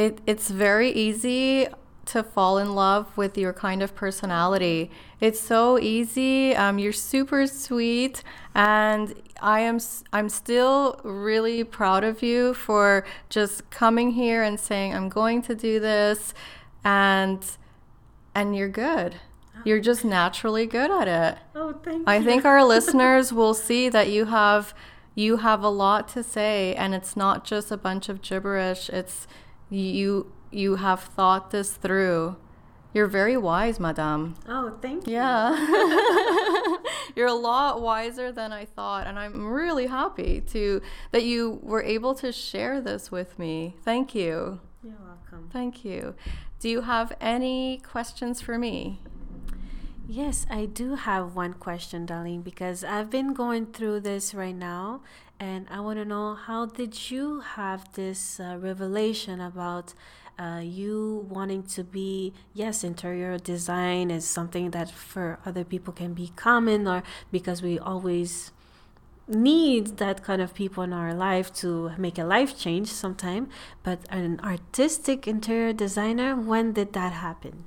it, 0.00 0.18
it's 0.26 0.48
very 0.50 0.90
easy 0.90 1.68
to 2.06 2.22
fall 2.22 2.56
in 2.56 2.74
love 2.74 3.14
with 3.18 3.36
your 3.36 3.52
kind 3.52 3.82
of 3.82 3.94
personality. 3.94 4.90
It's 5.20 5.38
so 5.38 5.78
easy. 5.78 6.56
Um, 6.56 6.78
you're 6.78 6.94
super 6.94 7.46
sweet, 7.46 8.22
and 8.54 9.14
I 9.42 9.60
am. 9.60 9.78
I'm 10.10 10.30
still 10.30 10.98
really 11.04 11.64
proud 11.64 12.02
of 12.02 12.22
you 12.22 12.54
for 12.54 13.04
just 13.28 13.68
coming 13.68 14.12
here 14.12 14.42
and 14.42 14.58
saying 14.58 14.94
I'm 14.94 15.10
going 15.10 15.42
to 15.42 15.54
do 15.54 15.78
this, 15.78 16.32
and 16.82 17.44
and 18.34 18.56
you're 18.56 18.68
good. 18.68 19.16
You're 19.64 19.80
just 19.80 20.02
naturally 20.02 20.64
good 20.64 20.90
at 20.90 21.08
it. 21.08 21.38
Oh, 21.54 21.74
thank 21.74 21.98
you. 21.98 22.04
I 22.06 22.22
think 22.22 22.46
our 22.46 22.64
listeners 22.74 23.34
will 23.34 23.52
see 23.52 23.90
that 23.90 24.10
you 24.10 24.24
have 24.24 24.72
you 25.14 25.38
have 25.38 25.62
a 25.62 25.68
lot 25.68 26.08
to 26.08 26.22
say 26.22 26.74
and 26.76 26.94
it's 26.94 27.14
not 27.16 27.44
just 27.44 27.70
a 27.70 27.76
bunch 27.76 28.08
of 28.08 28.22
gibberish. 28.22 28.88
It's 28.88 29.26
you 29.70 30.32
you 30.50 30.76
have 30.76 31.00
thought 31.00 31.50
this 31.50 31.72
through. 31.72 32.36
You're 32.92 33.06
very 33.06 33.36
wise, 33.36 33.78
madame. 33.78 34.34
Oh, 34.48 34.76
thank 34.82 35.06
you. 35.06 35.12
Yeah. 35.12 35.54
You're 37.16 37.28
a 37.28 37.34
lot 37.34 37.80
wiser 37.80 38.32
than 38.32 38.52
I 38.52 38.64
thought 38.64 39.06
and 39.06 39.18
I'm 39.18 39.46
really 39.46 39.86
happy 39.86 40.40
to 40.48 40.82
that 41.12 41.22
you 41.22 41.60
were 41.62 41.82
able 41.82 42.14
to 42.16 42.32
share 42.32 42.80
this 42.80 43.12
with 43.12 43.38
me. 43.38 43.76
Thank 43.84 44.14
you. 44.14 44.60
You're 44.82 44.96
welcome. 45.04 45.48
Thank 45.52 45.84
you. 45.84 46.14
Do 46.58 46.68
you 46.68 46.80
have 46.82 47.16
any 47.20 47.78
questions 47.78 48.40
for 48.40 48.58
me? 48.58 49.00
Yes, 50.12 50.44
I 50.50 50.66
do 50.66 50.96
have 50.96 51.36
one 51.36 51.52
question, 51.52 52.04
darling, 52.04 52.42
because 52.42 52.82
I've 52.82 53.10
been 53.10 53.32
going 53.32 53.66
through 53.66 54.00
this 54.00 54.34
right 54.34 54.56
now, 54.56 55.02
and 55.38 55.68
I 55.70 55.78
want 55.78 56.00
to 56.00 56.04
know 56.04 56.34
how 56.34 56.66
did 56.66 57.12
you 57.12 57.38
have 57.38 57.92
this 57.92 58.40
uh, 58.40 58.56
revelation 58.58 59.40
about 59.40 59.94
uh, 60.36 60.62
you 60.64 61.28
wanting 61.30 61.62
to 61.62 61.84
be 61.84 62.32
yes, 62.52 62.82
interior 62.82 63.38
design 63.38 64.10
is 64.10 64.24
something 64.26 64.72
that 64.72 64.90
for 64.90 65.38
other 65.46 65.62
people 65.62 65.92
can 65.92 66.12
be 66.12 66.32
common, 66.34 66.88
or 66.88 67.04
because 67.30 67.62
we 67.62 67.78
always 67.78 68.50
need 69.28 69.98
that 69.98 70.24
kind 70.24 70.42
of 70.42 70.54
people 70.54 70.82
in 70.82 70.92
our 70.92 71.14
life 71.14 71.54
to 71.54 71.92
make 71.96 72.18
a 72.18 72.24
life 72.24 72.58
change 72.58 72.88
sometime. 72.88 73.48
But 73.84 74.00
an 74.10 74.40
artistic 74.42 75.28
interior 75.28 75.72
designer, 75.72 76.34
when 76.34 76.72
did 76.72 76.94
that 76.94 77.12
happen? 77.12 77.66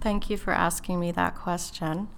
Thank 0.00 0.30
you 0.30 0.36
for 0.36 0.52
asking 0.52 1.00
me 1.00 1.10
that 1.12 1.34
question. 1.34 2.08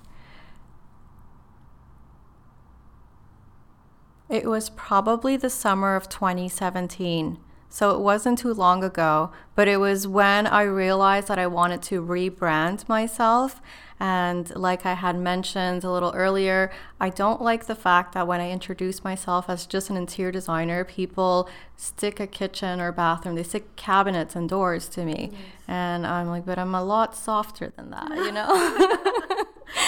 It 4.29 4.47
was 4.47 4.71
probably 4.71 5.37
the 5.37 5.51
summer 5.51 5.97
of 5.97 6.09
2017 6.09 7.39
So 7.73 7.93
it 7.93 8.01
wasn't 8.01 8.41
too 8.41 8.53
long 8.53 8.83
ago, 8.83 9.31
but 9.55 9.69
it 9.69 9.79
was 9.79 10.07
when 10.07 10.49
I 10.49 10.63
realized 10.63 11.29
that 11.29 11.39
I 11.39 11.47
wanted 11.47 11.83
to 11.83 12.03
rebrand 12.03 12.89
myself. 12.89 13.63
And 14.01 14.53
like 14.57 14.85
I 14.85 14.95
had 14.95 15.17
mentioned 15.17 15.85
a 15.85 15.91
little 15.93 16.13
earlier, 16.13 16.73
I 16.99 17.11
don't 17.11 17.41
like 17.41 17.67
the 17.67 17.77
fact 17.77 18.13
that 18.15 18.27
when 18.27 18.41
I 18.41 18.51
introduce 18.51 19.05
myself 19.05 19.49
as 19.49 19.67
just 19.67 19.89
an 19.89 19.97
interior 19.97 20.33
designer, 20.33 20.85
people 20.85 21.49
stick 21.77 22.19
a 22.19 22.27
kitchen 22.27 22.81
or 22.81 22.91
bathroom, 22.91 23.37
they 23.37 23.45
stick 23.45 23.77
cabinets 23.77 24.35
and 24.35 24.49
doors 24.49 24.89
to 24.89 25.05
me. 25.05 25.29
Yes. 25.31 25.41
And 25.69 26.07
I'm 26.07 26.27
like, 26.27 26.45
but 26.45 26.59
I'm 26.59 26.75
a 26.75 26.83
lot 26.83 27.15
softer 27.15 27.73
than 27.77 27.91
that, 27.91 28.11
you 28.17 28.33
know? 28.33 29.47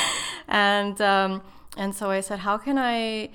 and, 0.47 1.01
um, 1.01 1.43
and 1.77 1.93
so 1.97 2.11
I 2.11 2.21
said, 2.21 2.41
how 2.41 2.59
can 2.59 2.79
I 2.79 3.31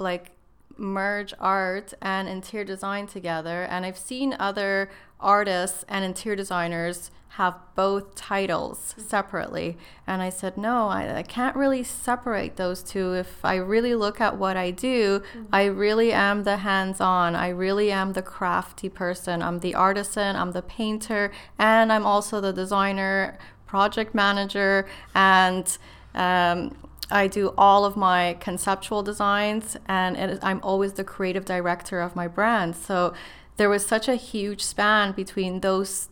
like 0.00 0.32
merge 0.80 1.34
art 1.38 1.94
and 2.00 2.28
interior 2.28 2.64
design 2.64 3.06
together. 3.06 3.62
And 3.64 3.84
I've 3.84 3.98
seen 3.98 4.34
other 4.38 4.90
artists 5.20 5.84
and 5.88 6.04
interior 6.04 6.36
designers 6.36 7.10
have 7.34 7.54
both 7.76 8.16
titles 8.16 8.94
separately. 8.98 9.78
And 10.04 10.20
I 10.20 10.30
said, 10.30 10.56
no, 10.58 10.88
I, 10.88 11.18
I, 11.18 11.22
can't 11.22 11.54
really 11.54 11.84
separate 11.84 12.56
those 12.56 12.82
two. 12.82 13.14
If 13.14 13.44
I 13.44 13.54
really 13.54 13.94
look 13.94 14.20
at 14.20 14.36
what 14.36 14.56
I 14.56 14.72
do, 14.72 15.20
mm-hmm. 15.20 15.44
I 15.52 15.66
really 15.66 16.12
am 16.12 16.42
the 16.42 16.56
hands 16.58 17.00
on, 17.00 17.36
I 17.36 17.50
really 17.50 17.92
am 17.92 18.14
the 18.14 18.22
crafty 18.22 18.88
person. 18.88 19.42
I'm 19.42 19.60
the 19.60 19.76
artisan, 19.76 20.34
I'm 20.34 20.52
the 20.52 20.62
painter, 20.62 21.30
and 21.56 21.92
I'm 21.92 22.04
also 22.04 22.40
the 22.40 22.52
designer, 22.52 23.38
project 23.64 24.12
manager, 24.12 24.88
and 25.14 25.78
um, 26.16 26.76
I 27.10 27.26
do 27.26 27.52
all 27.58 27.84
of 27.84 27.96
my 27.96 28.36
conceptual 28.40 29.02
designs, 29.02 29.76
and 29.86 30.38
I'm 30.42 30.60
always 30.62 30.94
the 30.94 31.04
creative 31.04 31.44
director 31.44 32.00
of 32.00 32.14
my 32.14 32.28
brand. 32.28 32.76
So 32.76 33.14
there 33.56 33.68
was 33.68 33.84
such 33.84 34.08
a 34.08 34.14
huge 34.14 34.62
span 34.62 35.12
between 35.12 35.60
those 35.60 36.08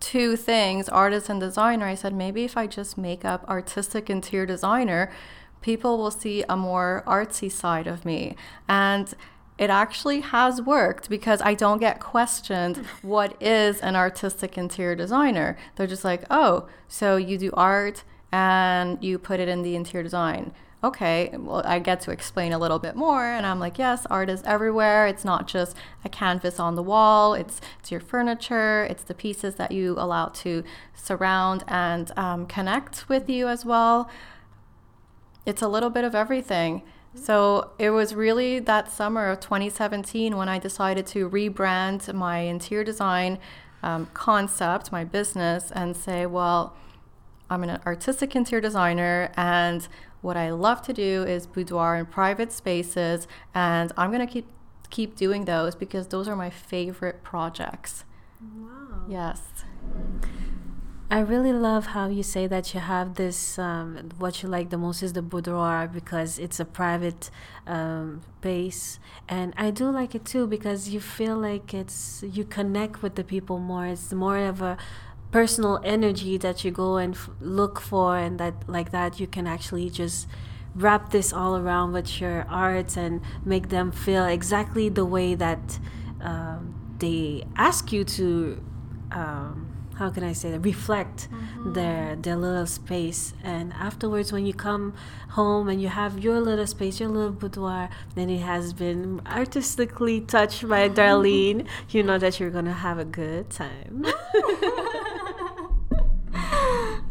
two 0.00 0.36
things, 0.36 0.88
artist 0.88 1.28
and 1.28 1.40
designer. 1.40 1.86
I 1.86 1.94
said, 1.94 2.14
maybe 2.14 2.44
if 2.44 2.56
I 2.56 2.66
just 2.66 2.96
make 2.96 3.24
up 3.24 3.44
artistic 3.48 4.08
interior 4.08 4.46
designer, 4.46 5.10
people 5.60 5.98
will 5.98 6.10
see 6.10 6.44
a 6.48 6.56
more 6.56 7.02
artsy 7.06 7.50
side 7.50 7.86
of 7.86 8.04
me. 8.04 8.36
And 8.68 9.12
it 9.58 9.70
actually 9.70 10.20
has 10.20 10.62
worked 10.62 11.10
because 11.10 11.42
I 11.42 11.54
don't 11.54 11.78
get 11.78 11.98
questioned 11.98 12.76
what 13.02 13.40
is 13.42 13.80
an 13.80 13.96
artistic 13.96 14.56
interior 14.56 14.94
designer. 14.94 15.58
They're 15.74 15.88
just 15.88 16.04
like, 16.04 16.22
oh, 16.30 16.68
so 16.86 17.16
you 17.16 17.36
do 17.38 17.50
art, 17.54 18.04
and 18.32 19.02
you 19.02 19.18
put 19.18 19.40
it 19.40 19.48
in 19.48 19.62
the 19.62 19.74
interior 19.76 20.02
design. 20.02 20.52
Okay, 20.84 21.34
well, 21.36 21.62
I 21.64 21.80
get 21.80 22.00
to 22.02 22.12
explain 22.12 22.52
a 22.52 22.58
little 22.58 22.78
bit 22.78 22.94
more, 22.94 23.24
and 23.24 23.44
I'm 23.44 23.58
like, 23.58 23.78
yes, 23.78 24.06
art 24.06 24.30
is 24.30 24.44
everywhere. 24.44 25.08
It's 25.08 25.24
not 25.24 25.48
just 25.48 25.76
a 26.04 26.08
canvas 26.08 26.60
on 26.60 26.76
the 26.76 26.84
wall. 26.84 27.34
It's 27.34 27.60
it's 27.80 27.90
your 27.90 28.00
furniture. 28.00 28.84
It's 28.84 29.02
the 29.02 29.14
pieces 29.14 29.56
that 29.56 29.72
you 29.72 29.94
allow 29.98 30.26
to 30.26 30.62
surround 30.94 31.64
and 31.66 32.16
um, 32.16 32.46
connect 32.46 33.08
with 33.08 33.28
you 33.28 33.48
as 33.48 33.64
well. 33.64 34.08
It's 35.44 35.62
a 35.62 35.68
little 35.68 35.90
bit 35.90 36.04
of 36.04 36.14
everything. 36.14 36.82
So 37.14 37.72
it 37.78 37.90
was 37.90 38.14
really 38.14 38.60
that 38.60 38.92
summer 38.92 39.30
of 39.30 39.40
2017 39.40 40.36
when 40.36 40.48
I 40.48 40.60
decided 40.60 41.06
to 41.08 41.28
rebrand 41.28 42.12
my 42.14 42.40
interior 42.40 42.84
design 42.84 43.38
um, 43.82 44.06
concept, 44.14 44.92
my 44.92 45.02
business, 45.02 45.72
and 45.72 45.96
say, 45.96 46.26
well 46.26 46.76
I'm 47.50 47.62
an 47.62 47.80
artistic 47.86 48.36
interior 48.36 48.60
designer, 48.60 49.32
and 49.36 49.86
what 50.20 50.36
I 50.36 50.50
love 50.50 50.82
to 50.82 50.92
do 50.92 51.24
is 51.24 51.46
boudoir 51.46 51.96
in 51.96 52.06
private 52.06 52.52
spaces, 52.52 53.26
and 53.54 53.92
I'm 53.96 54.10
gonna 54.10 54.26
keep 54.26 54.46
keep 54.90 55.16
doing 55.16 55.44
those 55.44 55.74
because 55.74 56.08
those 56.08 56.28
are 56.28 56.36
my 56.36 56.50
favorite 56.50 57.22
projects. 57.22 58.04
Wow. 58.40 59.04
Yes. 59.08 59.42
I 61.10 61.20
really 61.20 61.54
love 61.54 61.86
how 61.86 62.08
you 62.08 62.22
say 62.22 62.46
that 62.48 62.74
you 62.74 62.80
have 62.80 63.14
this. 63.14 63.58
Um, 63.58 64.10
what 64.18 64.42
you 64.42 64.48
like 64.50 64.68
the 64.68 64.76
most 64.76 65.02
is 65.02 65.14
the 65.14 65.22
boudoir 65.22 65.88
because 65.88 66.38
it's 66.38 66.60
a 66.60 66.66
private 66.66 67.30
um, 67.66 68.20
base, 68.42 69.00
and 69.26 69.54
I 69.56 69.70
do 69.70 69.90
like 69.90 70.14
it 70.14 70.26
too 70.26 70.46
because 70.46 70.90
you 70.90 71.00
feel 71.00 71.38
like 71.38 71.72
it's 71.72 72.22
you 72.30 72.44
connect 72.44 73.02
with 73.02 73.14
the 73.14 73.24
people 73.24 73.58
more. 73.58 73.86
It's 73.86 74.12
more 74.12 74.36
of 74.36 74.60
a 74.60 74.76
personal 75.30 75.80
energy 75.84 76.36
that 76.38 76.64
you 76.64 76.70
go 76.70 76.96
and 76.96 77.14
f- 77.14 77.30
look 77.40 77.80
for 77.80 78.16
and 78.16 78.38
that 78.40 78.54
like 78.66 78.90
that 78.92 79.20
you 79.20 79.26
can 79.26 79.46
actually 79.46 79.90
just 79.90 80.26
wrap 80.74 81.10
this 81.10 81.32
all 81.32 81.56
around 81.56 81.92
with 81.92 82.20
your 82.20 82.46
arts 82.48 82.96
and 82.96 83.20
make 83.44 83.68
them 83.68 83.90
feel 83.90 84.24
exactly 84.24 84.88
the 84.88 85.04
way 85.04 85.34
that 85.34 85.78
um, 86.20 86.74
they 86.98 87.44
ask 87.56 87.92
you 87.92 88.04
to 88.04 88.62
um, 89.10 89.68
how 89.98 90.10
can 90.10 90.22
I 90.22 90.32
say 90.32 90.52
that 90.52 90.60
reflect 90.60 91.28
mm-hmm. 91.28 91.72
their 91.72 92.16
their 92.16 92.36
little 92.36 92.66
space 92.66 93.34
and 93.42 93.72
afterwards 93.72 94.32
when 94.32 94.46
you 94.46 94.54
come 94.54 94.94
home 95.30 95.68
and 95.68 95.82
you 95.82 95.88
have 95.88 96.22
your 96.22 96.40
little 96.40 96.66
space 96.66 97.00
your 97.00 97.08
little 97.08 97.32
boudoir 97.32 97.88
then 98.14 98.30
it 98.30 98.40
has 98.40 98.72
been 98.72 99.20
artistically 99.26 100.20
touched 100.20 100.68
by 100.68 100.88
Darlene 101.00 101.66
you 101.90 102.02
know 102.02 102.18
that 102.18 102.38
you're 102.38 102.50
gonna 102.50 102.72
have 102.72 102.98
a 102.98 103.04
good 103.04 103.50
time 103.50 104.06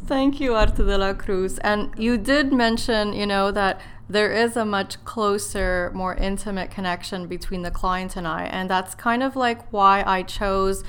Thank 0.07 0.39
you, 0.39 0.55
Arte 0.55 0.85
de 0.85 0.97
la 0.97 1.13
Cruz. 1.13 1.57
And 1.59 1.93
you 1.97 2.17
did 2.17 2.53
mention, 2.53 3.11
you 3.11 3.27
know, 3.27 3.51
that 3.51 3.81
there 4.07 4.31
is 4.31 4.55
a 4.55 4.63
much 4.63 5.03
closer, 5.03 5.91
more 5.93 6.15
intimate 6.15 6.71
connection 6.71 7.27
between 7.27 7.63
the 7.63 7.71
client 7.71 8.15
and 8.15 8.25
I. 8.25 8.45
And 8.45 8.69
that's 8.69 8.95
kind 8.95 9.21
of 9.21 9.35
like 9.35 9.69
why 9.73 10.05
I 10.07 10.23
chose 10.23 10.85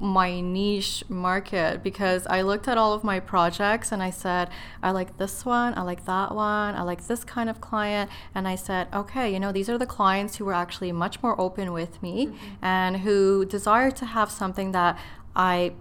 my 0.00 0.40
niche 0.40 1.04
market 1.10 1.82
because 1.82 2.26
I 2.28 2.40
looked 2.40 2.66
at 2.66 2.78
all 2.78 2.94
of 2.94 3.04
my 3.04 3.20
projects 3.20 3.92
and 3.92 4.02
I 4.02 4.08
said, 4.08 4.48
I 4.82 4.92
like 4.92 5.18
this 5.18 5.44
one, 5.44 5.76
I 5.76 5.82
like 5.82 6.06
that 6.06 6.34
one, 6.34 6.74
I 6.74 6.80
like 6.80 7.06
this 7.06 7.24
kind 7.24 7.50
of 7.50 7.60
client. 7.60 8.10
And 8.34 8.48
I 8.48 8.54
said, 8.54 8.88
okay, 8.94 9.30
you 9.30 9.38
know, 9.38 9.52
these 9.52 9.68
are 9.68 9.76
the 9.76 9.84
clients 9.84 10.36
who 10.36 10.46
were 10.46 10.54
actually 10.54 10.92
much 10.92 11.22
more 11.22 11.38
open 11.38 11.74
with 11.74 12.02
me 12.02 12.28
mm-hmm. 12.28 12.64
and 12.64 12.98
who 12.98 13.44
desire 13.44 13.90
to 13.90 14.06
have 14.06 14.30
something 14.30 14.72
that 14.72 14.98
I 15.36 15.72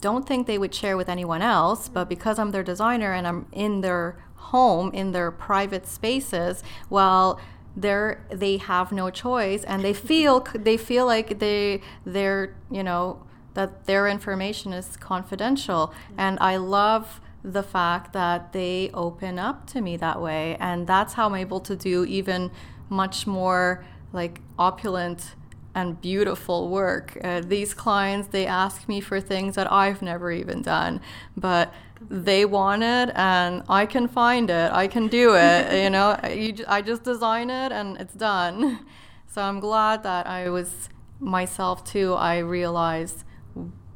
don't 0.00 0.26
think 0.26 0.46
they 0.46 0.58
would 0.58 0.74
share 0.74 0.96
with 0.96 1.08
anyone 1.08 1.42
else, 1.42 1.88
but 1.88 2.08
because 2.08 2.38
I'm 2.38 2.50
their 2.50 2.62
designer 2.62 3.12
and 3.12 3.26
I'm 3.26 3.46
in 3.52 3.80
their 3.80 4.16
home, 4.34 4.90
in 4.92 5.12
their 5.12 5.30
private 5.30 5.86
spaces, 5.86 6.62
well, 6.88 7.40
they're 7.76 8.24
they 8.30 8.56
have 8.56 8.90
no 8.90 9.10
choice 9.10 9.62
and 9.64 9.84
they 9.84 9.92
feel 9.92 10.40
they 10.54 10.76
feel 10.76 11.06
like 11.06 11.38
they 11.38 11.80
they're 12.04 12.56
you 12.70 12.82
know 12.82 13.22
that 13.54 13.86
their 13.86 14.08
information 14.08 14.72
is 14.72 14.96
confidential. 14.96 15.94
And 16.16 16.38
i 16.40 16.56
love 16.56 17.20
the 17.44 17.62
fact 17.62 18.12
that 18.12 18.52
they 18.52 18.90
open 18.92 19.38
up 19.38 19.66
to 19.68 19.80
me 19.80 19.96
that 19.98 20.20
way. 20.20 20.56
And 20.58 20.86
that's 20.86 21.14
how 21.14 21.26
i'm 21.28 21.36
able 21.36 21.60
to 21.60 21.76
do 21.76 22.04
even 22.04 22.50
much 22.88 23.26
more 23.26 23.84
like 24.12 24.40
opulent 24.58 25.36
and 25.74 26.00
beautiful 26.00 26.68
work. 26.68 27.16
Uh, 27.22 27.40
these 27.40 27.74
clients, 27.74 28.28
they 28.28 28.46
ask 28.46 28.88
me 28.88 29.00
for 29.00 29.20
things 29.20 29.54
that 29.54 29.70
I've 29.70 30.02
never 30.02 30.32
even 30.32 30.62
done, 30.62 31.00
but 31.36 31.72
they 32.08 32.44
want 32.44 32.82
it 32.82 33.10
and 33.14 33.62
I 33.68 33.86
can 33.86 34.08
find 34.08 34.50
it. 34.50 34.72
I 34.72 34.88
can 34.88 35.08
do 35.08 35.34
it. 35.34 35.82
you 35.82 35.90
know, 35.90 36.18
you, 36.28 36.64
I 36.66 36.82
just 36.82 37.02
design 37.04 37.50
it 37.50 37.72
and 37.72 37.96
it's 37.98 38.14
done. 38.14 38.86
So 39.32 39.42
I'm 39.42 39.60
glad 39.60 40.02
that 40.02 40.26
I 40.26 40.50
was 40.50 40.88
myself 41.20 41.84
too. 41.84 42.14
I 42.14 42.38
realized 42.38 43.22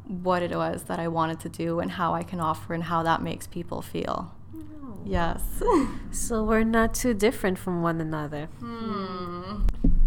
what 0.06 0.44
it 0.44 0.54
was 0.54 0.84
that 0.84 1.00
I 1.00 1.08
wanted 1.08 1.40
to 1.40 1.48
do 1.48 1.80
and 1.80 1.90
how 1.90 2.14
I 2.14 2.22
can 2.22 2.38
offer 2.38 2.72
and 2.72 2.84
how 2.84 3.02
that 3.02 3.20
makes 3.20 3.48
people 3.48 3.82
feel. 3.82 4.32
Oh. 4.54 4.98
Yes. 5.04 5.42
so 6.12 6.44
we're 6.44 6.62
not 6.62 6.94
too 6.94 7.14
different 7.14 7.58
from 7.58 7.82
one 7.82 8.00
another. 8.00 8.46
Hmm. 8.60 9.62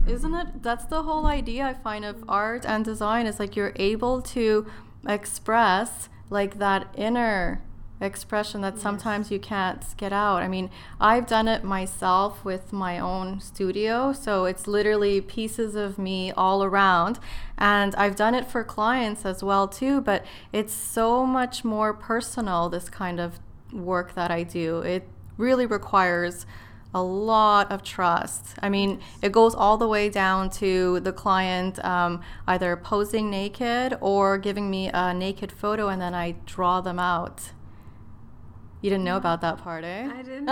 Isn't 0.07 0.33
it? 0.33 0.63
That's 0.63 0.85
the 0.85 1.03
whole 1.03 1.25
idea 1.25 1.65
I 1.65 1.73
find 1.73 2.05
of 2.05 2.23
art 2.29 2.65
and 2.65 2.85
design 2.85 3.25
is 3.25 3.39
like 3.39 3.55
you're 3.55 3.73
able 3.75 4.21
to 4.21 4.65
express 5.07 6.09
like 6.29 6.59
that 6.59 6.87
inner 6.95 7.61
expression 7.99 8.61
that 8.61 8.75
yes. 8.75 8.83
sometimes 8.83 9.31
you 9.31 9.39
can't 9.39 9.83
get 9.97 10.13
out. 10.13 10.41
I 10.43 10.47
mean, 10.47 10.69
I've 10.99 11.27
done 11.27 11.47
it 11.47 11.63
myself 11.63 12.45
with 12.45 12.71
my 12.71 12.99
own 12.99 13.41
studio, 13.41 14.13
so 14.13 14.45
it's 14.45 14.67
literally 14.67 15.19
pieces 15.19 15.75
of 15.75 15.97
me 15.97 16.31
all 16.31 16.63
around, 16.63 17.19
and 17.57 17.95
I've 17.95 18.15
done 18.15 18.35
it 18.35 18.45
for 18.45 18.63
clients 18.63 19.25
as 19.25 19.43
well 19.43 19.67
too, 19.67 19.99
but 20.01 20.25
it's 20.53 20.73
so 20.73 21.25
much 21.25 21.65
more 21.65 21.93
personal 21.93 22.69
this 22.69 22.89
kind 22.89 23.19
of 23.19 23.39
work 23.73 24.13
that 24.13 24.31
I 24.31 24.43
do. 24.43 24.79
It 24.81 25.07
really 25.37 25.65
requires 25.65 26.45
a 26.97 27.03
lot 27.03 27.71
of 27.71 27.83
trust. 27.83 28.55
I 28.61 28.69
mean, 28.69 28.99
it 29.21 29.31
goes 29.31 29.53
all 29.53 29.77
the 29.77 29.87
way 29.87 30.09
down 30.09 30.49
to 30.61 30.99
the 31.01 31.13
client 31.13 31.83
um, 31.85 32.21
either 32.47 32.75
posing 32.75 33.29
naked 33.29 33.97
or 34.01 34.37
giving 34.37 34.69
me 34.69 34.89
a 34.93 35.13
naked 35.13 35.51
photo 35.51 35.89
and 35.89 36.01
then 36.01 36.13
I 36.13 36.35
draw 36.45 36.81
them 36.81 36.99
out. 36.99 37.51
You 38.81 38.89
didn't 38.89 39.05
know 39.05 39.17
about 39.17 39.41
that 39.41 39.57
part, 39.59 39.83
eh? 39.83 40.09
I 40.11 40.21
didn't. 40.21 40.47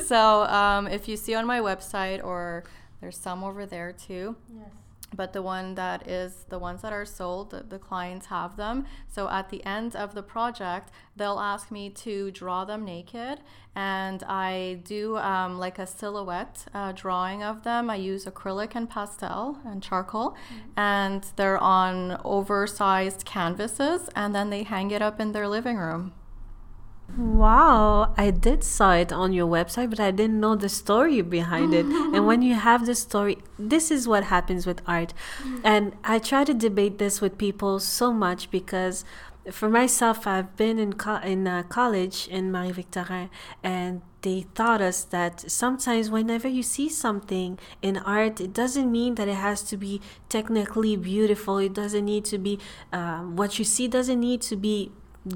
so, 0.06 0.42
um, 0.44 0.86
if 0.86 1.08
you 1.08 1.16
see 1.16 1.34
on 1.34 1.44
my 1.44 1.60
website, 1.60 2.22
or 2.24 2.64
there's 3.00 3.16
some 3.16 3.42
over 3.42 3.66
there 3.66 3.92
too. 3.92 4.36
Yes. 4.48 4.79
But 5.14 5.32
the 5.32 5.42
one 5.42 5.74
that 5.74 6.06
is 6.08 6.44
the 6.48 6.58
ones 6.58 6.82
that 6.82 6.92
are 6.92 7.04
sold 7.04 7.50
the, 7.50 7.62
the, 7.62 7.78
clients 7.78 8.26
have 8.26 8.56
them. 8.56 8.86
So 9.08 9.28
at 9.28 9.50
the 9.50 9.64
end 9.64 9.96
of 9.96 10.14
the 10.14 10.22
project 10.22 10.90
they'll 11.16 11.40
ask 11.40 11.70
me 11.70 11.90
to 11.90 12.30
draw 12.30 12.64
them 12.64 12.84
naked 12.84 13.40
and 13.74 14.22
i 14.24 14.80
do 14.84 15.16
um, 15.18 15.58
like 15.58 15.78
a 15.78 15.86
silhouette 15.86 16.64
uh, 16.74 16.92
drawing 16.92 17.42
of 17.42 17.62
them. 17.64 17.90
I 17.90 17.96
use 17.96 18.24
acrylic 18.24 18.72
and 18.74 18.88
pastel 18.88 19.58
and 19.64 19.82
charcoal 19.82 20.30
mm-hmm. 20.30 20.70
and 20.76 21.24
they're 21.36 21.58
on 21.58 22.20
oversized 22.24 23.24
canvases 23.24 24.08
and 24.14 24.34
then 24.34 24.50
they 24.50 24.62
hang 24.62 24.90
it 24.90 25.02
up 25.02 25.20
in 25.20 25.32
their 25.32 25.48
living 25.48 25.76
room 25.76 26.12
Wow, 27.16 28.14
I 28.16 28.30
did 28.30 28.62
saw 28.62 28.92
it 28.92 29.12
on 29.12 29.32
your 29.32 29.46
website, 29.46 29.90
but 29.90 30.00
I 30.00 30.10
didn't 30.10 30.40
know 30.40 30.54
the 30.54 30.68
story 30.68 31.20
behind 31.22 31.74
it. 31.74 31.84
and 32.14 32.26
when 32.26 32.42
you 32.42 32.54
have 32.54 32.86
the 32.86 32.94
story, 32.94 33.38
this 33.58 33.90
is 33.90 34.06
what 34.06 34.24
happens 34.24 34.66
with 34.66 34.80
art. 34.86 35.12
And 35.64 35.96
I 36.04 36.18
try 36.18 36.44
to 36.44 36.54
debate 36.54 36.98
this 36.98 37.20
with 37.20 37.36
people 37.36 37.80
so 37.80 38.12
much 38.12 38.50
because 38.50 39.04
for 39.50 39.68
myself, 39.68 40.26
I've 40.26 40.54
been 40.56 40.78
in 40.78 40.92
co- 40.92 41.20
in 41.24 41.46
uh, 41.46 41.62
college 41.64 42.28
in 42.28 42.52
Marie 42.52 42.72
Victorin, 42.72 43.30
and 43.62 44.02
they 44.22 44.46
taught 44.54 44.82
us 44.82 45.02
that 45.04 45.50
sometimes 45.50 46.10
whenever 46.10 46.46
you 46.46 46.62
see 46.62 46.88
something 46.88 47.58
in 47.80 47.96
art, 47.96 48.40
it 48.40 48.52
doesn't 48.52 48.92
mean 48.92 49.14
that 49.14 49.28
it 49.28 49.34
has 49.34 49.62
to 49.62 49.76
be 49.76 50.00
technically 50.28 50.94
beautiful. 50.96 51.58
It 51.58 51.72
doesn't 51.72 52.04
need 52.04 52.24
to 52.26 52.38
be 52.38 52.58
uh, 52.92 53.20
what 53.20 53.58
you 53.58 53.64
see 53.64 53.88
doesn't 53.88 54.20
need 54.20 54.42
to 54.42 54.56
be 54.56 54.92